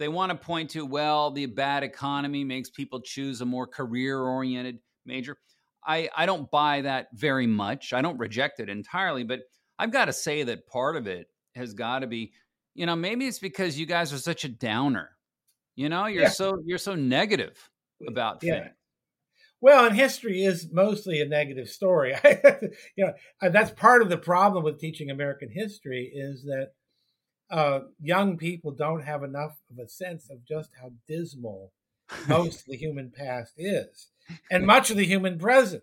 They 0.00 0.08
want 0.08 0.30
to 0.32 0.36
point 0.36 0.70
to, 0.70 0.84
well, 0.84 1.30
the 1.30 1.46
bad 1.46 1.84
economy 1.84 2.42
makes 2.42 2.68
people 2.68 3.00
choose 3.00 3.40
a 3.40 3.44
more 3.44 3.68
career-oriented 3.68 4.80
major. 5.06 5.36
I, 5.86 6.08
I 6.16 6.26
don't 6.26 6.50
buy 6.50 6.80
that 6.80 7.10
very 7.14 7.46
much. 7.46 7.92
I 7.92 8.02
don't 8.02 8.18
reject 8.18 8.58
it 8.58 8.68
entirely, 8.68 9.22
but 9.22 9.42
I've 9.78 9.92
got 9.92 10.06
to 10.06 10.12
say 10.12 10.42
that 10.42 10.66
part 10.66 10.96
of 10.96 11.06
it 11.06 11.28
has 11.54 11.72
got 11.72 12.00
to 12.00 12.08
be, 12.08 12.32
you 12.74 12.86
know, 12.86 12.96
maybe 12.96 13.28
it's 13.28 13.38
because 13.38 13.78
you 13.78 13.86
guys 13.86 14.12
are 14.12 14.18
such 14.18 14.44
a 14.44 14.48
downer. 14.48 15.10
You 15.76 15.88
know, 15.88 16.06
you're 16.06 16.24
yeah. 16.24 16.28
so 16.30 16.60
you're 16.66 16.76
so 16.76 16.96
negative 16.96 17.56
about 18.06 18.42
yeah. 18.42 18.54
things. 18.54 18.74
Well, 19.60 19.86
and 19.86 19.96
history 19.96 20.42
is 20.42 20.68
mostly 20.72 21.20
a 21.20 21.26
negative 21.26 21.68
story. 21.68 22.14
you 22.96 23.04
know, 23.04 23.12
that's 23.42 23.70
part 23.72 24.00
of 24.00 24.08
the 24.08 24.16
problem 24.16 24.64
with 24.64 24.80
teaching 24.80 25.10
American 25.10 25.50
history 25.50 26.10
is 26.14 26.44
that 26.44 26.72
uh, 27.50 27.80
young 28.00 28.36
people 28.38 28.70
don't 28.70 29.02
have 29.02 29.22
enough 29.22 29.58
of 29.70 29.78
a 29.78 29.88
sense 29.88 30.30
of 30.30 30.46
just 30.46 30.70
how 30.80 30.92
dismal 31.06 31.72
most 32.28 32.60
of 32.60 32.66
the 32.66 32.76
human 32.76 33.10
past 33.10 33.52
is, 33.56 34.08
and 34.50 34.66
much 34.66 34.90
of 34.90 34.96
the 34.96 35.04
human 35.04 35.38
present, 35.38 35.82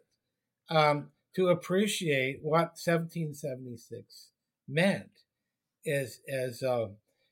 um, 0.69 1.09
to 1.35 1.49
appreciate 1.49 2.39
what 2.41 2.77
1776 2.83 4.29
meant 4.67 5.09
as 5.85 6.19
as 6.27 6.63
uh, 6.63 6.87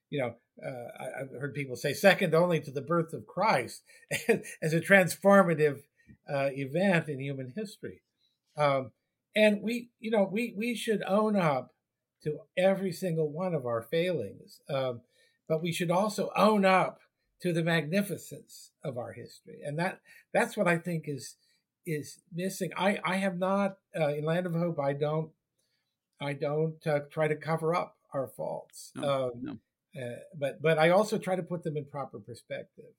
you 0.10 0.20
know 0.20 0.36
uh, 0.66 0.88
I, 1.00 1.20
have 1.20 1.32
heard 1.40 1.54
people 1.54 1.76
say 1.76 1.94
second 1.94 2.34
only 2.34 2.60
to 2.62 2.72
the 2.72 2.82
birth 2.82 3.14
of 3.14 3.28
Christ 3.28 3.84
as 4.62 4.74
a 4.74 4.80
transformative 4.80 5.82
uh, 6.30 6.50
event 6.54 7.10
in 7.10 7.20
human 7.20 7.54
history. 7.56 8.02
Um, 8.58 8.92
and 9.36 9.62
we, 9.62 9.90
you 10.00 10.12
know, 10.12 10.28
we 10.32 10.54
we 10.58 10.76
should 10.76 11.04
own 11.08 11.36
up 11.36 11.74
to 12.24 12.40
every 12.58 12.92
single 12.92 13.30
one 13.30 13.54
of 13.54 13.66
our 13.66 13.82
failings, 13.82 14.62
um, 14.70 15.02
but 15.48 15.62
we 15.62 15.72
should 15.72 15.92
also 15.92 16.32
own 16.36 16.66
up 16.66 17.00
to 17.42 17.52
the 17.52 17.64
magnificence 17.64 18.72
of 18.84 18.98
our 18.98 19.12
history, 19.12 19.60
and 19.64 19.78
that 19.78 20.00
that's 20.34 20.56
what 20.56 20.68
I 20.68 20.78
think 20.78 21.06
is 21.08 21.36
is 21.86 22.20
missing. 22.34 22.72
I 22.78 23.00
I 23.04 23.18
have 23.18 23.38
not 23.38 23.78
uh, 24.00 24.10
in 24.10 24.24
Land 24.24 24.46
of 24.46 24.56
Hope. 24.56 24.80
I 24.80 24.94
don't 24.94 25.32
I 26.20 26.34
don't 26.34 26.86
uh, 26.88 27.02
try 27.12 27.28
to 27.28 27.36
cover 27.36 27.76
up 27.76 27.98
our 28.14 28.28
faults. 28.28 28.92
No, 28.96 29.26
um, 29.26 29.32
no. 29.42 29.58
Uh, 30.02 30.16
but 30.38 30.62
but 30.62 30.78
I 30.78 30.90
also 30.90 31.18
try 31.18 31.36
to 31.36 31.44
put 31.44 31.64
them 31.64 31.78
in 31.78 31.86
proper 31.86 32.20
perspective. 32.20 32.94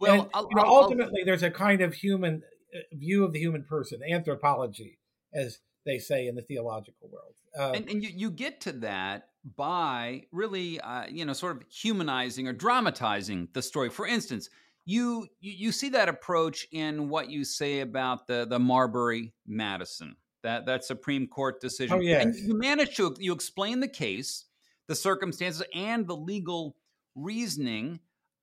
Well, 0.00 0.22
and, 0.22 0.30
I'll, 0.34 0.48
you 0.50 0.56
know, 0.56 0.62
I'll, 0.62 0.74
ultimately, 0.74 1.20
I'll, 1.20 1.26
there's 1.26 1.42
a 1.42 1.50
kind 1.50 1.80
of 1.80 1.94
human 1.94 2.42
uh, 2.74 2.78
view 2.92 3.24
of 3.24 3.32
the 3.32 3.38
human 3.38 3.64
person, 3.64 4.00
anthropology, 4.02 4.98
as 5.32 5.58
they 5.84 5.98
say 5.98 6.26
in 6.26 6.34
the 6.34 6.42
theological 6.42 7.08
world. 7.10 7.34
Um, 7.58 7.74
and, 7.74 7.90
and 7.90 8.02
you, 8.02 8.10
you 8.14 8.30
get 8.30 8.60
to 8.62 8.72
that 8.72 9.28
by 9.56 10.24
really, 10.32 10.80
uh, 10.80 11.06
you 11.08 11.24
know, 11.24 11.32
sort 11.32 11.56
of 11.56 11.62
humanizing 11.70 12.48
or 12.48 12.52
dramatizing 12.52 13.48
the 13.52 13.62
story. 13.62 13.90
For 13.90 14.06
instance, 14.06 14.50
you, 14.86 15.26
you 15.40 15.52
you 15.66 15.72
see 15.72 15.90
that 15.90 16.08
approach 16.08 16.66
in 16.72 17.08
what 17.08 17.30
you 17.30 17.44
say 17.44 17.80
about 17.80 18.26
the 18.26 18.46
the 18.48 18.58
Marbury 18.58 19.34
Madison 19.46 20.16
that 20.42 20.66
that 20.66 20.84
Supreme 20.84 21.26
Court 21.26 21.60
decision. 21.60 21.96
Oh 21.96 22.00
yes. 22.00 22.24
and 22.24 22.34
you 22.34 22.58
manage 22.58 22.96
to 22.96 23.14
you 23.18 23.32
explain 23.32 23.80
the 23.80 23.88
case, 23.88 24.46
the 24.88 24.94
circumstances, 24.94 25.62
and 25.74 26.06
the 26.06 26.16
legal 26.16 26.76
reasoning. 27.14 28.00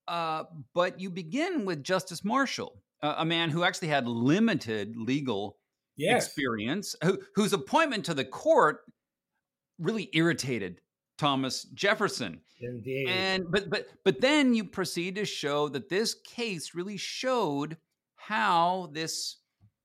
Uh, 0.07 0.45
but 0.73 0.99
you 0.99 1.09
begin 1.09 1.65
with 1.65 1.83
Justice 1.83 2.23
Marshall, 2.23 2.81
uh, 3.01 3.15
a 3.17 3.25
man 3.25 3.49
who 3.49 3.63
actually 3.63 3.89
had 3.89 4.07
limited 4.07 4.95
legal 4.95 5.57
yes. 5.95 6.25
experience, 6.25 6.95
who, 7.03 7.19
whose 7.35 7.53
appointment 7.53 8.05
to 8.05 8.13
the 8.13 8.25
court 8.25 8.81
really 9.79 10.09
irritated 10.13 10.81
Thomas 11.17 11.63
Jefferson. 11.73 12.41
Indeed. 12.59 13.07
And 13.09 13.51
but 13.51 13.69
but 13.69 13.87
but 14.03 14.21
then 14.21 14.53
you 14.53 14.63
proceed 14.63 15.15
to 15.15 15.25
show 15.25 15.69
that 15.69 15.89
this 15.89 16.15
case 16.25 16.73
really 16.73 16.97
showed 16.97 17.77
how 18.15 18.89
this 18.93 19.37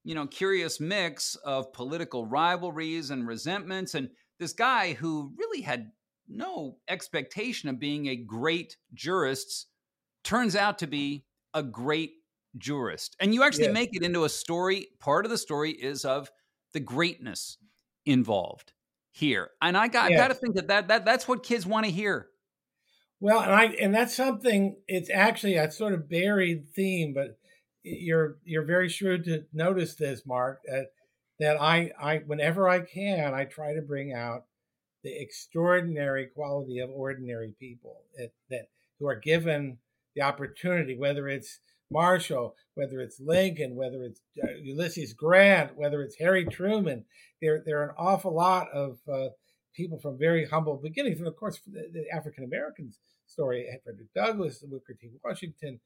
you 0.04 0.14
know 0.14 0.26
curious 0.26 0.80
mix 0.80 1.34
of 1.36 1.72
political 1.72 2.26
rivalries 2.26 3.10
and 3.10 3.26
resentments 3.26 3.94
and 3.94 4.08
this 4.38 4.52
guy 4.52 4.94
who 4.94 5.32
really 5.36 5.60
had 5.60 5.92
no 6.28 6.76
expectation 6.88 7.68
of 7.68 7.78
being 7.78 8.06
a 8.06 8.16
great 8.16 8.76
jurist 8.94 9.66
turns 10.24 10.56
out 10.56 10.78
to 10.78 10.86
be 10.86 11.24
a 11.54 11.62
great 11.62 12.14
jurist. 12.58 13.16
And 13.20 13.34
you 13.34 13.42
actually 13.42 13.66
Yes. 13.66 13.74
make 13.74 13.90
it 13.92 14.02
into 14.02 14.24
a 14.24 14.28
story. 14.28 14.88
Part 15.00 15.24
of 15.24 15.30
the 15.30 15.38
story 15.38 15.72
is 15.72 16.04
of 16.04 16.30
the 16.72 16.80
greatness 16.80 17.58
involved 18.06 18.72
here. 19.10 19.50
And 19.60 19.76
I 19.76 19.88
got, 19.88 20.12
I 20.12 20.16
got 20.16 20.28
to 20.28 20.34
think 20.34 20.54
that, 20.56 20.68
that 20.68 20.88
that 20.88 21.04
that's 21.04 21.28
what 21.28 21.42
kids 21.42 21.66
want 21.66 21.86
to 21.86 21.92
hear. 21.92 22.28
Well, 23.20 23.40
and 23.40 23.52
I 23.52 23.64
and 23.66 23.94
that's 23.94 24.14
something. 24.14 24.76
It's 24.88 25.10
actually 25.10 25.54
a 25.56 25.70
sort 25.70 25.94
of 25.94 26.08
buried 26.08 26.68
theme, 26.74 27.12
but 27.14 27.38
you're 27.82 28.38
you're 28.44 28.64
very 28.64 28.88
shrewd 28.88 29.24
to 29.24 29.46
notice 29.52 29.94
this, 29.94 30.26
Mark. 30.26 30.62
That 30.64 30.92
that 31.38 31.60
I 31.60 31.92
I 32.00 32.18
whenever 32.18 32.68
I 32.68 32.80
can, 32.80 33.34
I 33.34 33.44
try 33.44 33.74
to 33.74 33.82
bring 33.82 34.12
out 34.12 34.46
the 35.04 35.20
extraordinary 35.20 36.26
quality 36.26 36.78
of 36.78 36.90
ordinary 36.90 37.54
people 37.58 38.02
that, 38.16 38.32
that 38.50 38.68
who 38.98 39.06
are 39.08 39.16
given 39.18 39.78
the 40.14 40.22
opportunity, 40.22 40.96
whether 40.96 41.28
it's 41.28 41.58
Marshall, 41.90 42.56
whether 42.74 43.00
it's 43.00 43.20
Lincoln, 43.20 43.76
whether 43.76 44.02
it's 44.02 44.20
uh, 44.42 44.52
Ulysses 44.62 45.12
Grant, 45.12 45.76
whether 45.76 46.02
it's 46.02 46.16
Harry 46.18 46.44
Truman. 46.44 47.04
There 47.40 47.62
there 47.64 47.80
are 47.80 47.90
an 47.90 47.94
awful 47.98 48.34
lot 48.34 48.68
of 48.72 48.98
uh, 49.12 49.28
people 49.76 50.00
from 50.00 50.18
very 50.18 50.46
humble 50.46 50.80
beginnings, 50.82 51.18
and 51.18 51.28
of 51.28 51.36
course 51.36 51.60
the, 51.66 51.88
the 51.92 52.04
African 52.14 52.44
Americans 52.44 52.98
story, 53.26 53.66
Frederick 53.84 54.12
Douglass, 54.14 54.58
Booker 54.58 54.94
T. 55.00 55.10
Washington, 55.24 55.80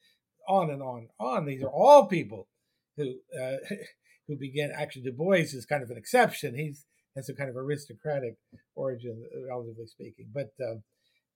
on 0.49 0.71
and 0.71 0.83
on 0.83 0.99
and 0.99 1.09
on. 1.19 1.45
These 1.45 1.63
are 1.63 1.69
all 1.69 2.07
people 2.07 2.49
who 2.97 3.15
uh, 3.41 3.57
who 4.29 4.37
began. 4.37 4.71
Actually, 4.77 5.03
Du 5.03 5.13
Bois 5.13 5.37
is 5.53 5.67
kind 5.67 5.83
of 5.83 5.91
an 5.91 5.99
exception. 5.99 6.55
He's 6.55 6.87
has 7.17 7.29
a 7.31 7.35
kind 7.35 7.49
of 7.49 7.57
aristocratic 7.57 8.37
origin, 8.75 9.25
relatively 9.49 9.87
speaking, 9.87 10.27
but 10.35 10.53
um, 10.63 10.83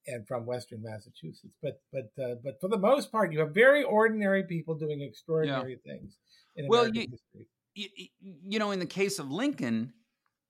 and 0.07 0.27
from 0.27 0.47
Western 0.47 0.83
Massachusetts. 0.83 1.55
But 1.63 1.81
but 1.93 2.11
uh, 2.23 2.35
but 2.43 2.61
for 2.61 2.69
the 2.69 2.79
most 2.79 3.11
part, 3.13 3.33
you 3.33 3.41
have 3.41 3.53
very 3.55 3.83
ordinary 3.83 4.45
people 4.45 4.75
doing 4.75 5.01
extraordinary 5.03 5.79
things 5.85 6.17
in 6.57 6.69
Well, 6.69 6.83
American 6.83 7.03
you- 7.03 7.09
history. 7.11 7.47
you, 7.75 8.09
you 8.49 8.59
know, 8.59 8.71
in 8.71 8.79
the 8.79 8.87
case 8.87 9.19
of 9.19 9.31
Lincoln, 9.31 9.93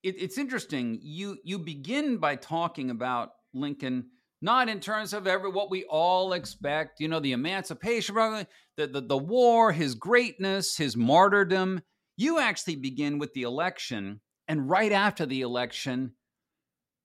it, 0.03 0.15
it's 0.21 0.39
interesting. 0.39 0.99
You 1.03 1.39
you 1.45 1.59
begin 1.59 2.19
by 2.19 2.37
talking 2.37 2.91
about 2.91 3.31
Lincoln 3.53 4.11
not 4.43 4.71
in 4.71 4.81
terms 4.81 5.13
of 5.13 5.27
every 5.27 5.51
what 5.51 5.71
we 5.71 5.85
all 5.85 6.33
expect. 6.33 7.01
You 7.01 7.09
know, 7.09 7.21
the 7.21 7.33
Emancipation, 7.33 8.15
Proclamation, 8.15 8.47
the, 8.77 8.87
the 8.87 9.01
the 9.03 9.19
war, 9.19 9.73
his 9.73 9.95
greatness, 9.95 10.77
his 10.77 10.97
martyrdom. 10.97 11.83
You 12.17 12.39
actually 12.39 12.77
begin 12.77 13.19
with 13.19 13.33
the 13.35 13.43
election, 13.43 14.21
and 14.49 14.69
right 14.69 14.93
after 14.93 15.25
the 15.27 15.41
election, 15.43 16.13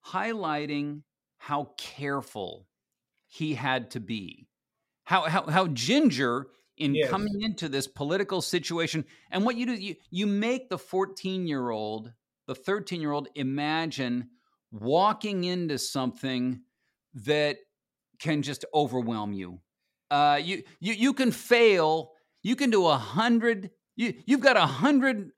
highlighting 0.08 1.02
how 1.46 1.70
careful 1.78 2.68
he 3.28 3.54
had 3.54 3.92
to 3.92 4.00
be, 4.00 4.48
how 5.04 5.30
how 5.30 5.46
how 5.46 5.68
ginger 5.68 6.48
in 6.78 6.96
Yes. 6.96 7.10
coming 7.12 7.42
into 7.42 7.70
this 7.70 7.88
political 7.88 8.42
situation. 8.42 9.06
And 9.30 9.46
what 9.46 9.56
you 9.56 9.68
do, 9.68 9.74
you 9.74 9.96
you 10.10 10.26
make 10.26 10.70
the 10.70 10.80
14 10.80 11.46
year 11.46 11.70
old, 11.70 12.12
the 12.48 12.56
13 12.56 13.00
year 13.00 13.12
old 13.12 13.28
imagine 13.36 14.30
walking 14.72 15.44
into 15.44 15.78
something 15.78 16.62
that 17.14 17.58
can 18.20 18.42
just 18.42 18.66
overwhelm 18.74 19.32
you. 19.32 19.60
Uh, 20.10 20.40
you 20.44 20.64
you 20.80 20.94
you 20.94 21.14
can 21.14 21.32
fail. 21.32 22.14
You 22.42 22.56
can 22.56 22.72
do 22.72 22.88
a 22.88 22.98
hundred. 22.98 23.70
You 23.96 24.16
you've 24.26 24.42
got 24.42 24.58
a 24.58 24.66
hundred 24.66 25.30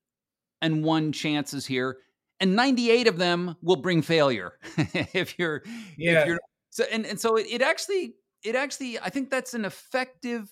and 0.61 0.85
one 0.85 1.11
chances 1.11 1.65
here, 1.65 1.97
and 2.39 2.55
98 2.55 3.07
of 3.07 3.17
them 3.17 3.55
will 3.61 3.77
bring 3.77 4.01
failure 4.01 4.53
if 5.13 5.37
you're 5.39 5.63
Yeah. 5.97 6.21
if 6.21 6.27
you're 6.27 6.39
so 6.69 6.85
and, 6.91 7.05
and 7.05 7.19
so 7.19 7.35
it, 7.37 7.47
it 7.49 7.61
actually 7.61 8.15
it 8.43 8.55
actually 8.55 8.99
i 8.99 9.09
think 9.09 9.29
that's 9.29 9.53
an 9.53 9.65
effective 9.65 10.49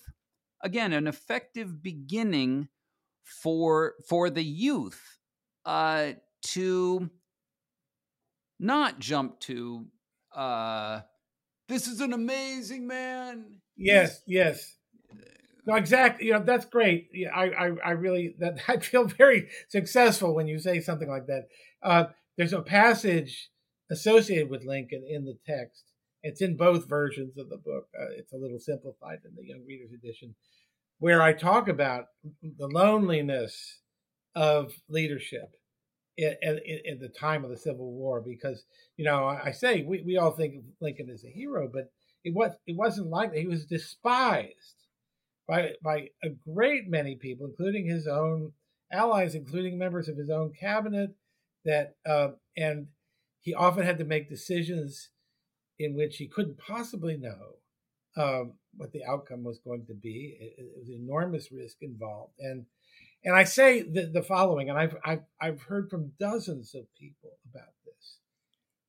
again 0.62 0.92
an 0.92 1.06
effective 1.06 1.82
beginning 1.82 2.68
for 3.24 3.94
for 4.08 4.30
the 4.30 4.42
youth 4.44 5.18
uh 5.64 6.12
to 6.42 7.10
not 8.58 8.98
jump 8.98 9.38
to 9.40 9.86
uh 10.34 11.00
this 11.68 11.86
is 11.86 12.00
an 12.00 12.12
amazing 12.12 12.86
man 12.86 13.60
Yes, 13.76 14.22
yes. 14.26 14.74
No, 15.66 15.74
exactly. 15.74 16.26
You 16.26 16.34
know, 16.34 16.42
that's 16.44 16.64
great. 16.64 17.08
Yeah, 17.12 17.30
I, 17.34 17.44
I, 17.66 17.72
I 17.84 17.90
really 17.90 18.36
that 18.38 18.58
I 18.68 18.78
feel 18.78 19.04
very 19.04 19.48
successful 19.68 20.34
when 20.34 20.46
you 20.46 20.58
say 20.58 20.80
something 20.80 21.08
like 21.08 21.26
that. 21.26 21.48
Uh, 21.86 22.06
there's 22.36 22.52
a 22.52 22.60
passage 22.60 23.50
associated 23.90 24.50
with 24.50 24.64
Lincoln 24.64 25.04
in 25.08 25.24
the 25.24 25.38
text. 25.46 25.84
It's 26.22 26.42
in 26.42 26.56
both 26.56 26.88
versions 26.88 27.38
of 27.38 27.48
the 27.48 27.56
book. 27.56 27.86
Uh, 27.96 28.10
it's 28.18 28.32
a 28.32 28.36
little 28.36 28.58
simplified 28.58 29.20
in 29.24 29.36
the 29.36 29.46
Young 29.46 29.64
Readers 29.64 29.92
Edition, 29.92 30.34
where 30.98 31.22
I 31.22 31.32
talk 31.32 31.68
about 31.68 32.06
the 32.42 32.66
loneliness 32.66 33.80
of 34.34 34.72
leadership 34.88 35.54
in, 36.16 36.34
in, 36.42 36.58
in 36.84 36.98
the 36.98 37.08
time 37.08 37.44
of 37.44 37.50
the 37.50 37.56
Civil 37.56 37.92
War. 37.92 38.20
Because 38.20 38.64
you 38.96 39.04
know, 39.04 39.24
I 39.24 39.52
say 39.52 39.82
we, 39.82 40.02
we 40.02 40.16
all 40.16 40.32
think 40.32 40.56
of 40.56 40.64
Lincoln 40.80 41.08
as 41.08 41.24
a 41.24 41.30
hero, 41.30 41.70
but 41.72 41.92
it 42.24 42.34
was 42.34 42.50
it 42.66 42.76
wasn't 42.76 43.10
like 43.10 43.30
that. 43.30 43.38
He 43.38 43.46
was 43.46 43.64
despised 43.64 44.88
by 45.46 45.74
by 45.84 46.08
a 46.24 46.30
great 46.52 46.88
many 46.88 47.14
people, 47.14 47.46
including 47.46 47.86
his 47.86 48.08
own 48.08 48.52
allies, 48.92 49.36
including 49.36 49.78
members 49.78 50.08
of 50.08 50.16
his 50.16 50.30
own 50.30 50.52
cabinet. 50.58 51.14
That 51.66 51.96
uh, 52.08 52.28
and 52.56 52.86
he 53.40 53.52
often 53.52 53.84
had 53.84 53.98
to 53.98 54.04
make 54.04 54.30
decisions 54.30 55.10
in 55.78 55.94
which 55.94 56.16
he 56.16 56.26
couldn't 56.26 56.58
possibly 56.58 57.18
know 57.18 57.56
um, 58.16 58.54
what 58.76 58.92
the 58.92 59.04
outcome 59.04 59.44
was 59.44 59.58
going 59.58 59.84
to 59.86 59.94
be. 59.94 60.36
It, 60.40 60.62
it 60.62 60.66
was 60.78 60.88
enormous 60.88 61.52
risk 61.52 61.78
involved, 61.82 62.32
and 62.38 62.64
and 63.24 63.34
I 63.34 63.44
say 63.44 63.82
the, 63.82 64.06
the 64.06 64.22
following, 64.22 64.70
and 64.70 64.78
I've, 64.78 64.96
I've 65.04 65.24
I've 65.40 65.62
heard 65.62 65.90
from 65.90 66.12
dozens 66.18 66.74
of 66.74 66.84
people 66.98 67.32
about 67.50 67.74
this. 67.84 68.18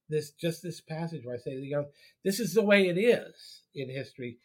This 0.10 0.32
just 0.32 0.62
this 0.63 0.80
passage 0.80 1.26
where 1.26 1.36
I 1.36 1.40
say, 1.40 1.56
you 1.56 1.76
know, 1.76 1.88
this 2.24 2.40
is 2.40 2.54
the 2.54 2.63
way 2.63 2.88
it 2.88 2.98
is 2.98 3.63
in 3.76 3.90
history. 3.90 4.38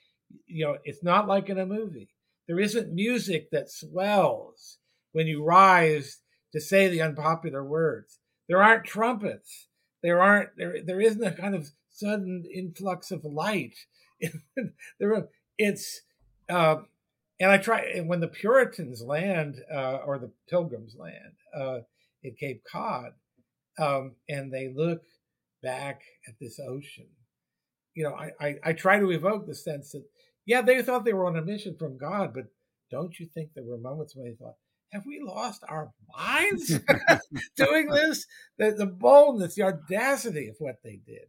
You 0.47 0.64
know, 0.64 0.79
it's 0.85 1.05
not 1.05 1.29
like 1.29 1.49
in 1.49 1.59
a 1.59 1.66
movie. 1.66 2.09
There 2.49 2.59
isn't 2.59 2.95
music 2.95 3.51
that 3.51 3.71
swells 3.71 4.79
when 5.12 5.27
you 5.27 5.45
rise 5.45 6.18
to 6.53 6.61
say 6.61 6.88
the 6.88 7.03
unpopular 7.03 7.64
words. 7.64 8.18
There 8.53 8.62
aren't 8.62 8.85
trumpets. 8.85 9.69
There 10.03 10.21
aren't 10.21 10.51
there 10.59 10.77
there 10.85 11.01
isn't 11.01 11.25
a 11.25 11.33
kind 11.33 11.55
of 11.55 11.71
sudden 11.88 12.45
influx 12.55 13.11
of 13.11 13.25
light. 13.25 13.77
there 15.01 15.29
it's 15.57 16.03
uh, 16.51 16.83
and 17.41 17.51
I 17.51 17.57
try 17.57 17.81
and 17.81 18.11
when 18.11 18.21
the 18.21 18.29
Puritans 18.29 19.01
land 19.01 19.62
uh, 19.75 20.01
or 20.05 20.19
the 20.19 20.33
Pilgrims 20.51 20.95
land 20.99 21.33
uh, 21.57 21.79
at 22.27 22.37
Cape 22.38 22.62
Cod, 22.71 23.12
um, 23.79 24.17
and 24.29 24.53
they 24.53 24.69
look 24.69 25.01
back 25.62 26.03
at 26.29 26.35
this 26.38 26.61
ocean, 26.61 27.09
you 27.95 28.05
know, 28.05 28.15
I, 28.15 28.33
I 28.38 28.57
I 28.62 28.73
try 28.75 28.99
to 28.99 29.12
evoke 29.12 29.47
the 29.47 29.55
sense 29.55 29.93
that 29.93 30.05
yeah, 30.45 30.61
they 30.61 30.83
thought 30.83 31.07
they 31.07 31.15
were 31.15 31.27
on 31.27 31.38
a 31.38 31.43
mission 31.43 31.75
from 31.79 31.97
God, 31.97 32.35
but 32.35 32.49
don't 32.91 33.19
you 33.19 33.25
think 33.33 33.55
there 33.55 33.65
were 33.65 33.79
moments 33.79 34.15
when 34.15 34.27
they 34.29 34.35
thought, 34.35 34.57
have 34.92 35.07
we 35.07 35.20
lost 35.20 35.62
our 35.68 35.90
minds 36.16 36.78
doing 37.57 37.88
this? 37.88 38.26
The, 38.59 38.72
the 38.72 38.87
boldness, 38.87 39.55
the 39.55 39.62
audacity 39.62 40.48
of 40.48 40.57
what 40.59 40.76
they 40.85 41.00
did. 41.07 41.26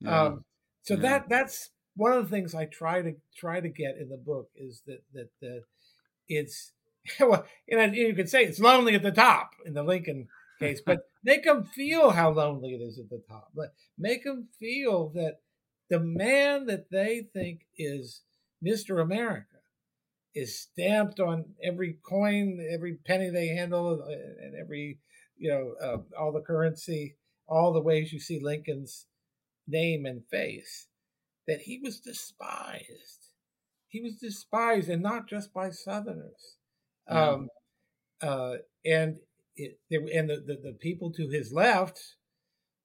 Yeah. 0.00 0.22
Um, 0.22 0.44
so 0.82 0.94
Yeah. 0.94 1.00
that 1.02 1.28
that's 1.28 1.70
one 1.94 2.12
of 2.12 2.24
the 2.24 2.30
things 2.34 2.54
I 2.54 2.64
try 2.66 3.02
to 3.02 3.14
try 3.36 3.60
to 3.60 3.68
get 3.68 3.96
in 3.98 4.08
the 4.08 4.16
book 4.16 4.48
is 4.56 4.82
that 4.86 5.02
that 5.12 5.28
the 5.40 5.62
it's 6.28 6.72
well, 7.20 7.44
you 7.66 7.76
know, 7.76 7.84
you 7.84 8.14
could 8.14 8.28
say 8.30 8.44
it's 8.44 8.60
lonely 8.60 8.94
at 8.94 9.02
the 9.02 9.10
top 9.12 9.50
in 9.66 9.74
the 9.74 9.82
Lincoln 9.82 10.28
case, 10.60 10.80
but 10.84 11.00
make 11.24 11.44
them 11.44 11.64
feel 11.64 12.10
how 12.10 12.30
lonely 12.30 12.74
it 12.74 12.80
is 12.80 12.98
at 12.98 13.10
the 13.10 13.22
top. 13.28 13.50
But 13.54 13.74
Make 13.98 14.24
them 14.24 14.48
feel 14.58 15.08
that 15.10 15.40
the 15.90 16.00
man 16.00 16.66
that 16.66 16.90
they 16.90 17.28
think 17.32 17.66
is 17.76 18.22
Mr. 18.64 19.02
America 19.02 19.51
is 20.34 20.60
stamped 20.60 21.20
on 21.20 21.44
every 21.62 21.98
coin, 22.02 22.64
every 22.72 22.94
penny 23.06 23.30
they 23.30 23.48
handle, 23.48 24.02
uh, 24.02 24.10
and 24.10 24.54
every, 24.60 24.98
you 25.36 25.50
know, 25.50 25.74
uh, 25.86 25.98
all 26.18 26.32
the 26.32 26.40
currency, 26.40 27.16
all 27.46 27.72
the 27.72 27.80
ways 27.80 28.12
you 28.12 28.20
see 28.20 28.40
Lincoln's 28.42 29.06
name 29.66 30.06
and 30.06 30.22
face, 30.30 30.88
that 31.46 31.60
he 31.62 31.80
was 31.82 32.00
despised. 32.00 33.28
He 33.88 34.00
was 34.00 34.16
despised, 34.16 34.88
and 34.88 35.02
not 35.02 35.28
just 35.28 35.52
by 35.52 35.70
Southerners. 35.70 36.56
Yeah. 37.10 37.28
Um, 37.28 37.48
uh, 38.22 38.54
and 38.86 39.18
it, 39.56 39.78
and 39.90 40.30
the, 40.30 40.42
the, 40.46 40.60
the 40.62 40.76
people 40.80 41.12
to 41.12 41.28
his 41.28 41.52
left, 41.52 42.00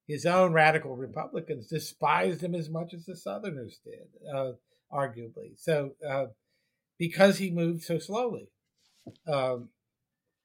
his 0.06 0.26
own 0.26 0.52
radical 0.52 0.96
Republicans, 0.96 1.68
despised 1.68 2.42
him 2.42 2.54
as 2.54 2.68
much 2.68 2.92
as 2.92 3.06
the 3.06 3.16
Southerners 3.16 3.80
did, 3.84 4.08
uh, 4.34 4.52
arguably. 4.92 5.56
So, 5.56 5.92
uh, 6.06 6.26
because 6.98 7.38
he 7.38 7.50
moved 7.50 7.82
so 7.82 7.98
slowly, 7.98 8.48
um, 9.26 9.68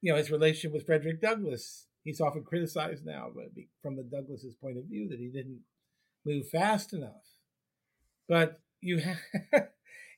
you 0.02 0.12
know, 0.12 0.18
his 0.18 0.32
relationship 0.32 0.74
with 0.74 0.86
Frederick 0.86 1.22
Douglass, 1.22 1.88
he's 2.04 2.22
often 2.22 2.44
criticized 2.44 3.06
now, 3.06 3.30
but 3.34 3.46
from 3.82 3.96
the 3.96 4.04
Douglass's 4.04 4.56
point 4.56 4.78
of 4.78 4.86
view, 4.86 5.08
that 5.10 5.20
he 5.20 5.30
didn't 5.30 5.62
move 6.26 6.50
fast 6.50 6.94
enough. 6.94 7.24
But 8.28 8.60
you, 8.82 9.00
have, 9.00 9.18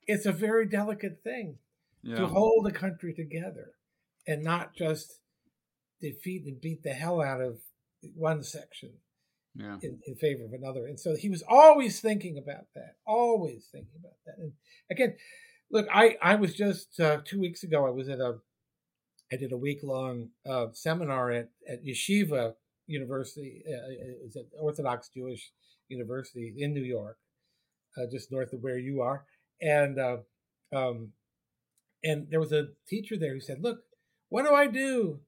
it's 0.08 0.26
a 0.26 0.32
very 0.32 0.67
delicate 0.67 1.21
thing 1.24 1.58
yeah. 2.04 2.15
to 2.15 2.28
hold 2.28 2.67
a 2.67 2.71
country 2.71 3.13
together 3.13 3.71
and 4.28 4.43
not 4.43 4.76
just 4.76 5.19
defeat 6.02 6.45
and 6.45 6.62
beat 6.62 6.84
the 6.84 6.93
hell 6.93 7.21
out 7.21 7.41
of 7.41 7.60
one 8.15 8.43
section 8.43 8.91
yeah. 9.56 9.78
in, 9.82 10.00
in, 10.06 10.15
favor 10.15 10.45
of 10.45 10.54
another. 10.54 10.86
And 10.86 11.00
so 11.00 11.15
he 11.15 11.30
was 11.30 11.43
always 11.48 12.00
thinking 12.00 12.38
about 12.38 12.65
that, 12.76 12.95
always 13.06 13.67
thinking 13.71 14.00
about 14.00 14.17
that. 14.26 14.36
And 14.38 14.54
again, 14.91 15.15
look, 15.71 15.88
I, 15.93 16.17
I 16.21 16.36
was 16.36 16.54
just 16.54 16.99
uh, 16.99 17.19
two 17.23 17.39
weeks 17.39 17.63
ago, 17.63 17.86
I 17.86 17.91
was 17.91 18.10
at 18.10 18.19
a, 18.19 18.38
I 19.32 19.38
did 19.38 19.51
a 19.51 19.58
week 19.58 19.80
long 19.84 20.30
uh, 20.47 20.67
seminar 20.73 21.32
at, 21.32 21.49
at 21.67 21.84
Yeshiva 21.86 22.54
University, 22.88 23.63
uh, 23.67 24.39
an 24.39 24.45
Orthodox 24.60 25.10
Jewish 25.10 25.51
University 25.89 26.54
in 26.58 26.73
New 26.73 26.84
York, 26.84 27.17
uh, 27.97 28.06
just 28.12 28.32
north 28.32 28.54
of 28.54 28.62
where 28.62 28.78
you 28.78 29.01
are. 29.01 29.25
And, 29.62 29.99
uh, 29.99 30.17
um, 30.75 31.13
and 32.04 32.28
there 32.30 32.39
was 32.39 32.51
a 32.51 32.67
teacher 32.88 33.17
there 33.17 33.34
who 33.34 33.39
said, 33.39 33.62
look, 33.62 33.80
what 34.30 34.45
do 34.45 34.54
I 34.54 34.67
do 34.67 35.21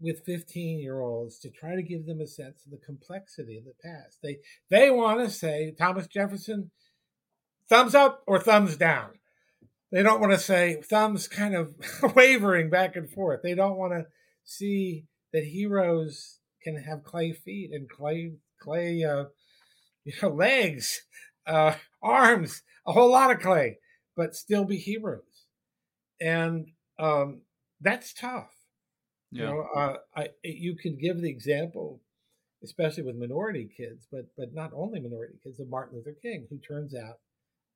with 0.00 0.24
15 0.24 0.80
year 0.80 1.00
olds 1.00 1.38
to 1.40 1.50
try 1.50 1.74
to 1.74 1.82
give 1.82 2.06
them 2.06 2.20
a 2.20 2.26
sense 2.26 2.64
of 2.64 2.70
the 2.70 2.84
complexity 2.84 3.56
of 3.56 3.64
the 3.64 3.74
past? 3.82 4.18
They 4.22 4.38
they 4.70 4.90
want 4.90 5.20
to 5.20 5.30
say 5.30 5.74
Thomas 5.78 6.06
Jefferson 6.06 6.70
thumbs 7.68 7.94
up 7.94 8.22
or 8.26 8.40
thumbs 8.40 8.76
down. 8.76 9.18
They 9.90 10.02
don't 10.02 10.20
want 10.20 10.32
to 10.32 10.38
say 10.38 10.82
thumbs 10.82 11.28
kind 11.28 11.54
of 11.54 11.74
wavering 12.14 12.70
back 12.70 12.96
and 12.96 13.10
forth. 13.10 13.40
They 13.42 13.54
don't 13.54 13.78
want 13.78 13.92
to 13.94 14.06
see 14.44 15.04
that 15.32 15.44
heroes 15.44 16.38
can 16.62 16.76
have 16.76 17.04
clay 17.04 17.32
feet 17.32 17.70
and 17.72 17.88
clay 17.88 18.32
clay 18.60 19.04
uh, 19.04 19.24
you 20.04 20.12
know 20.22 20.28
legs, 20.28 21.02
uh, 21.46 21.74
arms, 22.02 22.62
a 22.86 22.92
whole 22.92 23.10
lot 23.10 23.30
of 23.30 23.40
clay, 23.40 23.78
but 24.16 24.34
still 24.34 24.64
be 24.64 24.76
heroes. 24.76 25.22
And 26.20 26.68
um, 26.98 27.42
that's 27.80 28.12
tough. 28.12 28.50
Yeah. 29.30 29.42
You 29.42 29.48
know, 29.48 29.66
uh, 29.76 29.96
I, 30.16 30.28
you 30.42 30.76
can 30.76 30.96
give 30.98 31.20
the 31.20 31.30
example, 31.30 32.00
especially 32.64 33.04
with 33.04 33.16
minority 33.16 33.68
kids, 33.74 34.06
but 34.10 34.26
but 34.36 34.54
not 34.54 34.72
only 34.74 35.00
minority 35.00 35.34
kids, 35.42 35.60
of 35.60 35.68
Martin 35.68 35.98
Luther 35.98 36.16
King, 36.20 36.46
who 36.50 36.58
turns 36.58 36.94
out 36.94 37.18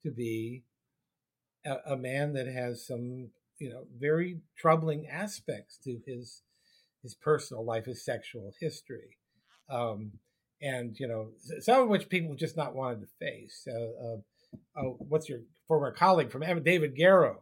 to 0.03 0.11
be 0.11 0.65
a, 1.65 1.93
a 1.93 1.97
man 1.97 2.33
that 2.35 2.47
has 2.47 2.87
some 2.87 3.31
you 3.59 3.71
know 3.71 3.85
very 3.99 4.41
troubling 4.57 5.07
aspects 5.07 5.79
to 5.85 5.99
his 6.07 6.43
his 7.03 7.15
personal 7.15 7.65
life, 7.65 7.87
his 7.87 8.05
sexual 8.05 8.53
history, 8.61 9.17
um, 9.69 10.13
and 10.61 10.99
you 10.99 11.09
know 11.09 11.31
some 11.61 11.83
of 11.83 11.89
which 11.89 12.09
people 12.09 12.35
just 12.35 12.57
not 12.57 12.75
wanted 12.75 13.01
to 13.01 13.07
face. 13.19 13.67
Uh, 13.69 14.07
uh, 14.07 14.17
uh, 14.77 14.91
what's 14.99 15.29
your 15.29 15.41
former 15.67 15.93
colleague 15.93 16.31
from 16.31 16.43
David 16.63 16.97
Garrow 16.97 17.39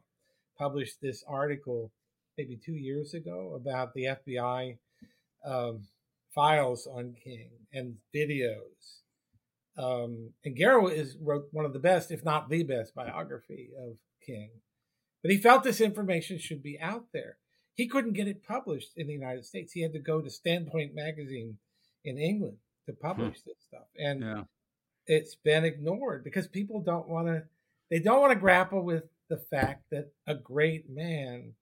published 0.58 1.00
this 1.00 1.24
article 1.26 1.90
maybe 2.36 2.58
two 2.64 2.74
years 2.74 3.14
ago 3.14 3.54
about 3.56 3.92
the 3.94 4.04
FBI 4.04 4.76
um, 5.44 5.84
files 6.34 6.86
on 6.86 7.14
King 7.22 7.50
and 7.72 7.96
videos. 8.14 9.00
Um, 9.78 10.30
and 10.44 10.56
Garrow 10.56 10.88
is 10.88 11.16
wrote 11.20 11.46
one 11.52 11.64
of 11.64 11.72
the 11.72 11.78
best, 11.78 12.10
if 12.10 12.24
not 12.24 12.48
the 12.48 12.62
best, 12.62 12.94
biography 12.94 13.70
of 13.78 13.96
King. 14.24 14.50
But 15.22 15.32
he 15.32 15.38
felt 15.38 15.64
this 15.64 15.80
information 15.80 16.38
should 16.38 16.62
be 16.62 16.78
out 16.80 17.06
there. 17.12 17.36
He 17.74 17.88
couldn't 17.88 18.14
get 18.14 18.28
it 18.28 18.44
published 18.46 18.92
in 18.96 19.06
the 19.06 19.12
United 19.12 19.44
States. 19.44 19.72
He 19.72 19.82
had 19.82 19.92
to 19.92 19.98
go 19.98 20.20
to 20.20 20.30
Standpoint 20.30 20.94
magazine 20.94 21.58
in 22.04 22.18
England 22.18 22.58
to 22.86 22.92
hmm. 22.92 23.06
publish 23.06 23.38
hmm. 23.38 23.50
this 23.50 23.58
stuff, 23.66 23.86
and 23.96 24.20
yeah. 24.22 24.42
it's 25.06 25.34
been 25.36 25.64
ignored 25.64 26.24
because 26.24 26.48
people 26.48 26.82
don't 26.82 27.08
want 27.08 27.28
to. 27.28 27.42
They 27.90 27.98
don't 27.98 28.20
want 28.20 28.32
to 28.32 28.38
grapple 28.38 28.84
with 28.84 29.04
the 29.28 29.38
fact 29.38 29.84
that 29.90 30.12
a 30.26 30.34
great 30.34 30.88
man 30.88 31.54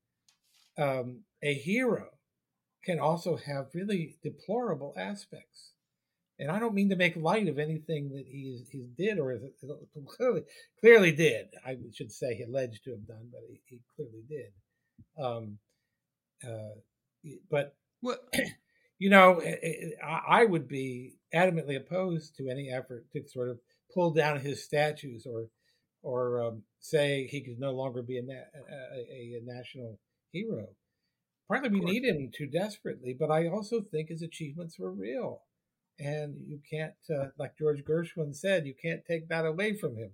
um, 0.79 1.21
a 1.43 1.55
hero 1.55 2.09
can 2.85 3.01
also 3.01 3.37
have 3.37 3.67
really 3.75 4.17
deplorable 4.23 4.95
aspects. 4.97 5.73
And 6.41 6.51
I 6.51 6.61
don't 6.61 6.75
mean 6.75 6.91
to 6.91 6.97
make 6.97 7.17
light 7.17 7.49
of 7.49 7.59
anything 7.59 8.11
that 8.11 8.25
he 8.27 8.65
he 8.71 8.89
did 8.97 9.19
or 9.19 9.39
clearly 10.07 10.43
clearly 10.81 11.13
did. 11.13 11.49
I 11.67 11.77
should 11.93 12.13
say 12.13 12.35
he 12.35 12.45
alleged 12.45 12.85
to 12.85 12.91
have 12.93 13.07
done, 13.07 13.29
but 13.33 13.41
he, 13.49 13.61
he 13.67 13.81
clearly 13.97 14.23
did. 14.29 14.53
Um, 15.21 15.59
uh, 16.47 16.79
but 17.51 17.75
what 18.01 18.21
you 18.99 19.11
know, 19.11 19.43
I 20.05 20.45
would 20.45 20.69
be 20.69 21.15
adamantly 21.35 21.77
opposed 21.77 22.37
to 22.37 22.49
any 22.49 22.71
effort 22.71 23.07
to 23.13 23.29
sort 23.29 23.49
of 23.49 23.59
pull 23.93 24.13
down 24.13 24.41
his 24.41 24.65
statues 24.65 25.27
or 25.27 25.47
or 26.03 26.43
um, 26.43 26.63
say 26.79 27.27
he 27.27 27.41
could 27.41 27.59
no 27.59 27.73
longer 27.73 28.03
be 28.03 28.19
a, 28.19 28.23
a, 28.23 29.39
a 29.39 29.41
national 29.45 29.99
hero. 30.33 30.69
Partly 31.49 31.71
we 31.71 31.81
need 31.81 32.05
him 32.05 32.31
too 32.33 32.47
desperately, 32.47 33.17
but 33.19 33.31
I 33.31 33.49
also 33.49 33.81
think 33.81 34.11
his 34.11 34.23
achievements 34.23 34.79
were 34.79 34.93
real. 34.93 35.41
And 35.99 36.37
you 36.47 36.61
can't, 36.71 36.95
uh, 37.11 37.29
like 37.39 37.57
George 37.59 37.85
Gershwin 37.85 38.35
said, 38.35 38.67
you 38.67 38.75
can't 38.81 39.05
take 39.05 39.29
that 39.29 39.45
away 39.45 39.75
from 39.75 39.97
him. 39.97 40.11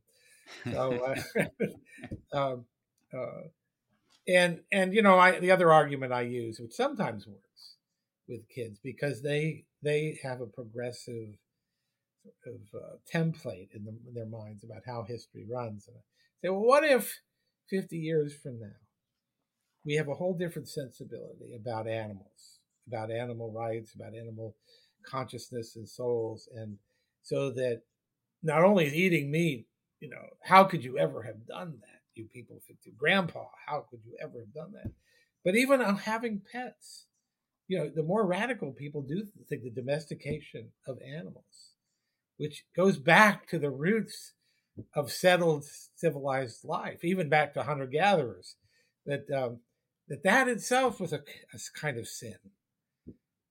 So, 0.72 1.14
uh, 2.32 2.36
um, 2.36 2.64
uh, 3.12 3.48
and 4.26 4.60
and 4.72 4.94
you 4.94 5.02
know, 5.02 5.18
I 5.18 5.38
the 5.38 5.50
other 5.50 5.70
argument 5.70 6.12
I 6.12 6.22
use, 6.22 6.58
which 6.58 6.72
sometimes 6.72 7.26
works 7.26 7.76
with 8.26 8.48
kids, 8.48 8.78
because 8.82 9.20
they 9.22 9.64
they 9.82 10.18
have 10.22 10.40
a 10.40 10.46
progressive 10.46 11.36
of 12.46 12.60
uh, 12.74 12.96
template 13.12 13.68
in, 13.74 13.84
the, 13.84 13.90
in, 14.08 14.14
their 14.14 14.24
minds 14.24 14.64
about 14.64 14.82
how 14.86 15.04
history 15.06 15.44
runs. 15.46 15.86
And 15.88 15.96
I 15.98 16.00
say, 16.40 16.48
well, 16.48 16.64
what 16.64 16.82
if 16.82 17.20
50 17.68 17.98
years 17.98 18.34
from 18.34 18.60
now 18.60 18.80
we 19.84 19.94
have 19.94 20.08
a 20.08 20.14
whole 20.14 20.34
different 20.34 20.68
sensibility 20.68 21.54
about 21.54 21.86
animals, 21.86 22.60
about 22.88 23.10
animal 23.10 23.52
rights, 23.52 23.94
about 23.94 24.14
animal 24.14 24.56
consciousness 25.04 25.76
and 25.76 25.88
souls. 25.88 26.48
And 26.54 26.78
so 27.22 27.50
that 27.52 27.82
not 28.42 28.64
only 28.64 28.86
is 28.86 28.94
eating 28.94 29.30
meat, 29.30 29.66
you 30.00 30.10
know, 30.10 30.22
how 30.42 30.64
could 30.64 30.84
you 30.84 30.98
ever 30.98 31.22
have 31.22 31.46
done 31.46 31.78
that? 31.80 32.00
You 32.14 32.26
people, 32.32 32.60
grandpa, 32.96 33.46
how 33.66 33.86
could 33.90 34.00
you 34.04 34.16
ever 34.22 34.40
have 34.40 34.54
done 34.54 34.72
that? 34.72 34.92
But 35.44 35.56
even 35.56 35.80
on 35.80 35.96
having 35.96 36.42
pets, 36.52 37.06
you 37.66 37.78
know, 37.78 37.90
the 37.94 38.02
more 38.02 38.26
radical 38.26 38.72
people 38.72 39.02
do 39.02 39.24
think 39.48 39.62
the 39.62 39.70
domestication 39.70 40.70
of 40.86 40.98
animals, 41.00 41.72
which 42.36 42.64
goes 42.76 42.98
back 42.98 43.48
to 43.48 43.58
the 43.58 43.70
roots 43.70 44.34
of 44.94 45.10
settled 45.10 45.64
civilized 45.96 46.64
life, 46.64 47.04
even 47.04 47.28
back 47.28 47.54
to 47.54 47.62
hunter 47.62 47.86
gatherers, 47.86 48.56
that 49.06 49.24
um, 49.30 49.60
that 50.08 50.22
that 50.24 50.48
itself 50.48 51.00
was 51.00 51.12
a, 51.12 51.20
a 51.52 51.58
kind 51.78 51.96
of 51.98 52.06
sin. 52.06 52.36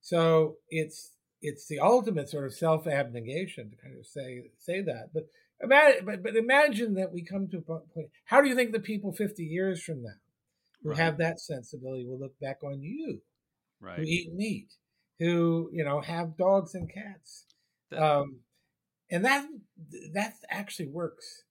So 0.02 0.58
it's 0.70 1.12
it's 1.44 1.68
the 1.68 1.80
ultimate 1.80 2.30
sort 2.30 2.46
of 2.46 2.54
self 2.54 2.88
abnegation 2.88 3.70
to 3.70 3.76
kind 3.76 4.00
of 4.00 4.08
say 4.08 4.44
say 4.58 4.82
that. 4.82 5.10
But 5.14 5.26
imagine, 5.62 6.06
but, 6.06 6.24
but 6.24 6.36
imagine 6.36 6.96
that 6.96 7.12
we 7.12 7.24
come 7.24 7.48
to 7.50 7.58
a 7.58 7.62
point. 7.62 8.10
How 8.26 8.42
do 8.42 8.48
you 8.48 8.56
think 8.56 8.72
the 8.72 8.80
people 8.80 9.14
fifty 9.14 9.44
years 9.44 9.84
from 9.84 10.02
now 10.02 10.10
who 10.82 10.90
right. 10.90 10.98
have 10.98 11.18
that 11.18 11.40
sensibility 11.40 12.06
will 12.06 12.20
look 12.20 12.40
back 12.40 12.64
on 12.64 12.82
you, 12.82 13.22
right. 13.82 14.00
who 14.00 14.04
eat 14.04 14.34
meat, 14.34 14.74
who 15.20 15.70
you 15.74 15.84
know 15.84 16.00
have 16.00 16.38
dogs 16.38 16.74
and 16.74 16.90
cats, 16.92 17.46
that, 17.92 18.02
um, 18.02 18.40
and 19.12 19.26
that 19.26 19.46
that 20.14 20.34
actually 20.50 20.88
works. 20.88 21.44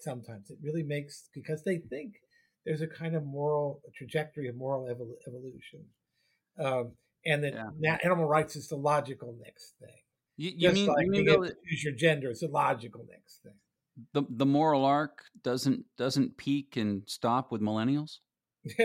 Sometimes 0.00 0.50
it 0.50 0.58
really 0.62 0.84
makes 0.84 1.28
because 1.34 1.64
they 1.64 1.78
think 1.78 2.12
there's 2.64 2.82
a 2.82 2.86
kind 2.86 3.16
of 3.16 3.24
moral 3.24 3.80
trajectory 3.96 4.46
of 4.46 4.56
moral 4.56 4.84
evol- 4.84 5.16
evolution. 5.26 5.86
Um, 6.60 6.92
and 7.24 7.44
that 7.44 7.54
Yeah. 7.80 7.98
animal 8.04 8.26
rights 8.26 8.56
is 8.56 8.68
the 8.68 8.76
logical 8.76 9.36
next 9.44 9.74
thing. 9.78 10.02
You, 10.36 10.52
you 10.56 10.72
mean, 10.72 10.86
like 10.86 11.06
you 11.06 11.10
mean 11.10 11.26
to 11.26 11.56
choose 11.66 11.84
your 11.84 11.94
gender 11.94 12.30
is 12.30 12.40
the 12.40 12.48
logical 12.48 13.04
next 13.10 13.42
thing. 13.42 13.54
the 14.12 14.22
the 14.30 14.46
moral 14.46 14.84
arc 14.84 15.24
doesn't 15.42 15.84
doesn't 15.96 16.36
peak 16.36 16.76
and 16.76 17.02
stop 17.06 17.50
with 17.50 17.60
millennials? 17.60 18.18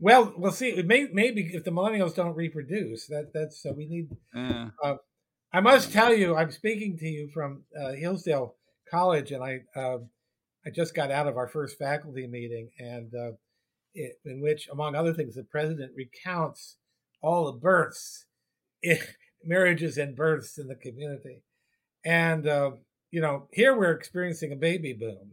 well, 0.00 0.32
we'll 0.36 0.52
see. 0.52 0.68
It 0.68 0.86
may, 0.86 1.08
maybe 1.12 1.50
if 1.52 1.64
the 1.64 1.70
millennials 1.70 2.14
don't 2.14 2.34
reproduce, 2.34 3.06
that 3.08 3.32
that's 3.32 3.62
so 3.62 3.72
we 3.72 3.86
need. 3.86 4.08
Yeah. 4.34 4.70
I 5.52 5.60
must 5.60 5.92
tell 5.92 6.12
you, 6.12 6.36
I'm 6.36 6.50
speaking 6.50 6.98
to 6.98 7.06
you 7.06 7.30
from 7.32 7.64
uh, 7.78 7.92
Hillsdale 7.92 8.56
College, 8.90 9.32
and 9.32 9.42
I 9.42 9.60
uh, 9.74 9.98
I 10.66 10.70
just 10.70 10.94
got 10.94 11.10
out 11.10 11.26
of 11.26 11.36
our 11.36 11.48
first 11.48 11.78
faculty 11.78 12.26
meeting, 12.26 12.70
and 12.78 13.12
uh, 13.14 13.32
it, 13.94 14.18
in 14.24 14.40
which, 14.42 14.68
among 14.70 14.94
other 14.94 15.14
things, 15.14 15.34
the 15.34 15.44
president 15.44 15.92
recounts 15.96 16.76
all 17.20 17.46
the 17.46 17.58
births, 17.58 18.26
marriages, 19.44 19.98
and 19.98 20.16
births 20.16 20.58
in 20.58 20.68
the 20.68 20.74
community, 20.76 21.42
and 22.04 22.46
uh, 22.46 22.72
you 23.10 23.20
know, 23.20 23.48
here 23.52 23.76
we're 23.76 23.92
experiencing 23.92 24.52
a 24.52 24.56
baby 24.56 24.92
boom, 24.92 25.32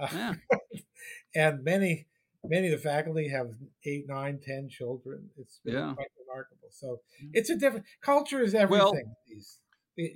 uh, 0.00 0.08
Yeah. 0.12 0.34
and 1.34 1.64
many 1.64 2.06
many 2.44 2.72
of 2.72 2.80
the 2.80 2.88
faculty 2.88 3.28
have 3.28 3.50
eight, 3.84 4.06
nine, 4.08 4.38
ten 4.42 4.68
children. 4.68 5.28
It's 5.36 5.60
really 5.64 5.78
Yeah. 5.78 5.94
quite 5.94 6.08
remarkable. 6.18 6.68
So 6.70 7.00
it's 7.32 7.50
a 7.50 7.56
different 7.56 7.86
culture 8.00 8.42
is 8.42 8.54
everything. 8.54 9.14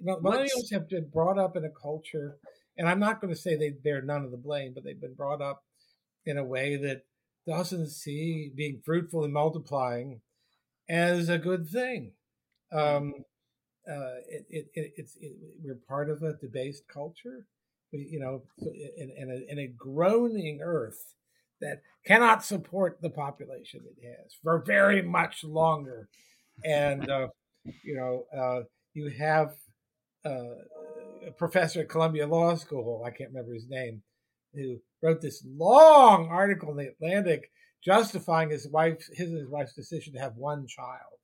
Well, 0.05 0.21
millennials 0.23 0.71
have 0.73 0.89
been 0.89 1.09
brought 1.09 1.39
up 1.39 1.57
in 1.57 1.65
a 1.65 1.71
culture, 1.71 2.39
and 2.79 2.89
I'm 2.89 3.01
not 3.01 3.21
going 3.21 3.35
to 3.35 3.39
say 3.39 3.57
they 3.57 3.71
bear 3.71 4.01
none 4.03 4.25
of 4.25 4.31
the 4.31 4.37
blame, 4.37 4.73
but 4.75 4.85
they've 4.85 5.01
been 5.01 5.15
brought 5.15 5.43
up 5.43 5.65
in 6.25 6.39
a 6.39 6.45
way 6.45 6.77
that 6.77 7.03
doesn't 7.47 7.89
see 7.89 8.53
being 8.55 8.81
fruitful 8.85 9.25
and 9.25 9.33
multiplying 9.33 10.21
as 10.93 11.31
a 11.31 11.39
good 11.39 11.69
thing. 11.69 12.13
Um, 12.71 13.15
uh, 13.89 14.21
it, 14.29 14.47
it, 14.51 14.67
it, 14.75 14.93
it's 14.97 15.17
it, 15.21 15.33
we're 15.65 15.81
part 15.89 16.11
of 16.11 16.23
a 16.23 16.35
debased 16.35 16.85
culture, 16.93 17.47
we, 17.93 18.09
you 18.11 18.21
know, 18.21 18.43
in, 18.59 19.11
in, 19.17 19.31
a, 19.31 19.53
in 19.53 19.59
a 19.59 19.67
groaning 19.67 20.61
earth 20.63 21.15
that 21.61 21.81
cannot 22.07 22.45
support 22.45 22.99
the 23.01 23.11
population 23.11 23.81
it 23.85 24.07
has 24.07 24.37
for 24.43 24.63
very 24.65 25.03
much 25.03 25.43
longer. 25.45 26.09
And, 26.65 27.09
uh, 27.09 27.29
you 27.83 27.97
know, 27.97 28.25
uh, 28.39 28.65
you 28.95 29.11
have 29.19 29.55
uh, 30.27 30.59
a 31.27 31.33
professor 31.37 31.81
at 31.81 31.89
Columbia 31.89 32.27
Law 32.27 32.55
School, 32.57 33.05
I 33.07 33.11
can't 33.11 33.31
remember 33.31 33.55
his 33.55 33.69
name, 33.69 34.03
who 34.55 34.79
wrote 35.03 35.23
this 35.23 35.45
long 35.47 36.29
article 36.29 36.71
in 36.71 36.77
the 36.77 36.89
Atlantic 36.89 37.51
justifying 37.85 38.51
his 38.51 38.69
wife, 38.69 39.07
his 39.13 39.31
and 39.31 39.39
his 39.39 39.49
wife's 39.49 39.75
decision 39.75 40.13
to 40.15 40.21
have 40.21 40.37
one 40.37 40.67
child 40.67 41.19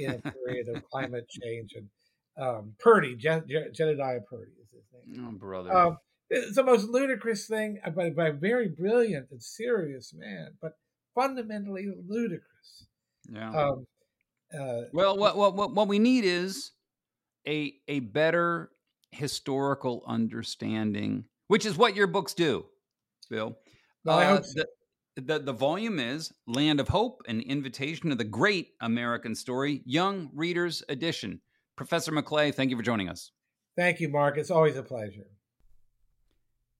in 0.00 0.10
a 0.10 0.32
period 0.32 0.68
of 0.68 0.84
climate 0.90 1.28
change. 1.42 1.74
And 1.74 1.88
um, 2.38 2.72
Purdy, 2.78 3.14
Je- 3.16 3.42
Je- 3.48 3.70
Jedediah 3.72 4.20
Purdy 4.28 4.52
is 4.62 4.70
his 4.72 4.82
name. 5.16 5.26
Oh, 5.28 5.38
brother. 5.38 5.72
Um, 5.76 5.98
it's 6.30 6.56
the 6.56 6.64
most 6.64 6.88
ludicrous 6.88 7.46
thing 7.46 7.78
uh, 7.84 7.90
by, 7.90 8.10
by 8.10 8.28
a 8.28 8.32
very 8.32 8.68
brilliant 8.68 9.28
and 9.30 9.42
serious 9.42 10.12
man, 10.16 10.48
but 10.60 10.72
fundamentally 11.14 11.88
ludicrous. 12.08 12.86
yeah. 13.30 13.50
Um, 13.50 13.86
uh, 14.58 14.82
Well, 14.92 15.16
what, 15.16 15.36
what 15.36 15.54
what 15.56 15.74
what 15.74 15.88
we 15.88 15.98
need 15.98 16.24
is 16.24 16.72
a 17.46 17.74
a 17.88 18.00
better 18.00 18.70
historical 19.10 20.02
understanding, 20.06 21.24
which 21.48 21.66
is 21.66 21.76
what 21.76 21.94
your 21.96 22.06
books 22.06 22.34
do, 22.34 22.64
Bill. 23.30 23.56
Well, 24.04 24.18
Uh, 24.18 24.42
so. 24.42 24.52
the, 24.54 24.66
the 25.16 25.38
the 25.38 25.52
volume 25.52 25.98
is 25.98 26.32
Land 26.46 26.80
of 26.80 26.88
Hope: 26.88 27.22
An 27.28 27.40
Invitation 27.40 28.10
to 28.10 28.16
the 28.16 28.24
Great 28.24 28.70
American 28.80 29.34
Story, 29.34 29.82
Young 29.84 30.30
Readers 30.34 30.82
Edition. 30.88 31.40
Professor 31.76 32.12
McClay, 32.12 32.54
thank 32.54 32.70
you 32.70 32.76
for 32.76 32.82
joining 32.82 33.08
us. 33.08 33.32
thank 33.76 34.00
you, 34.00 34.08
Mark. 34.08 34.38
It's 34.38 34.50
always 34.50 34.76
a 34.76 34.82
pleasure. 34.82 35.26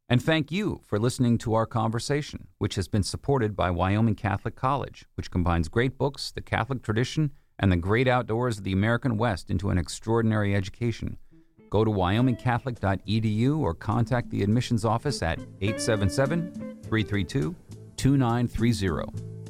And 0.09 0.22
thank 0.22 0.53
you 0.53 0.82
for 0.87 0.99
listening 0.99 1.39
to 1.39 1.55
our 1.55 1.66
conversation, 1.66 2.49
which 2.59 2.74
has 2.74 2.89
been 2.89 3.03
supported 3.03 3.57
by 3.57 3.70
Wyoming 3.70 4.14
Catholic 4.14 4.55
College, 4.55 5.07
which 5.14 5.30
combines 5.30 5.68
great 5.68 5.97
books, 5.97 6.30
the 6.30 6.43
Catholic 6.43 6.82
tradition, 6.82 7.30
and 7.59 7.72
the 7.72 7.76
great 7.76 8.07
outdoors 8.07 8.59
of 8.59 8.64
the 8.64 8.72
American 8.72 9.16
West 9.16 9.51
into 9.51 9.70
an 9.70 9.78
extraordinary 9.78 10.55
education. 10.55 11.16
Go 11.70 11.85
to 11.85 11.91
wyomingcatholic.edu 11.91 13.59
or 13.59 13.74
contact 13.74 14.30
the 14.30 14.43
admissions 14.43 14.85
office 14.85 15.22
at 15.22 15.41
877 15.61 16.53
332 16.85 17.57
2930. 17.97 19.43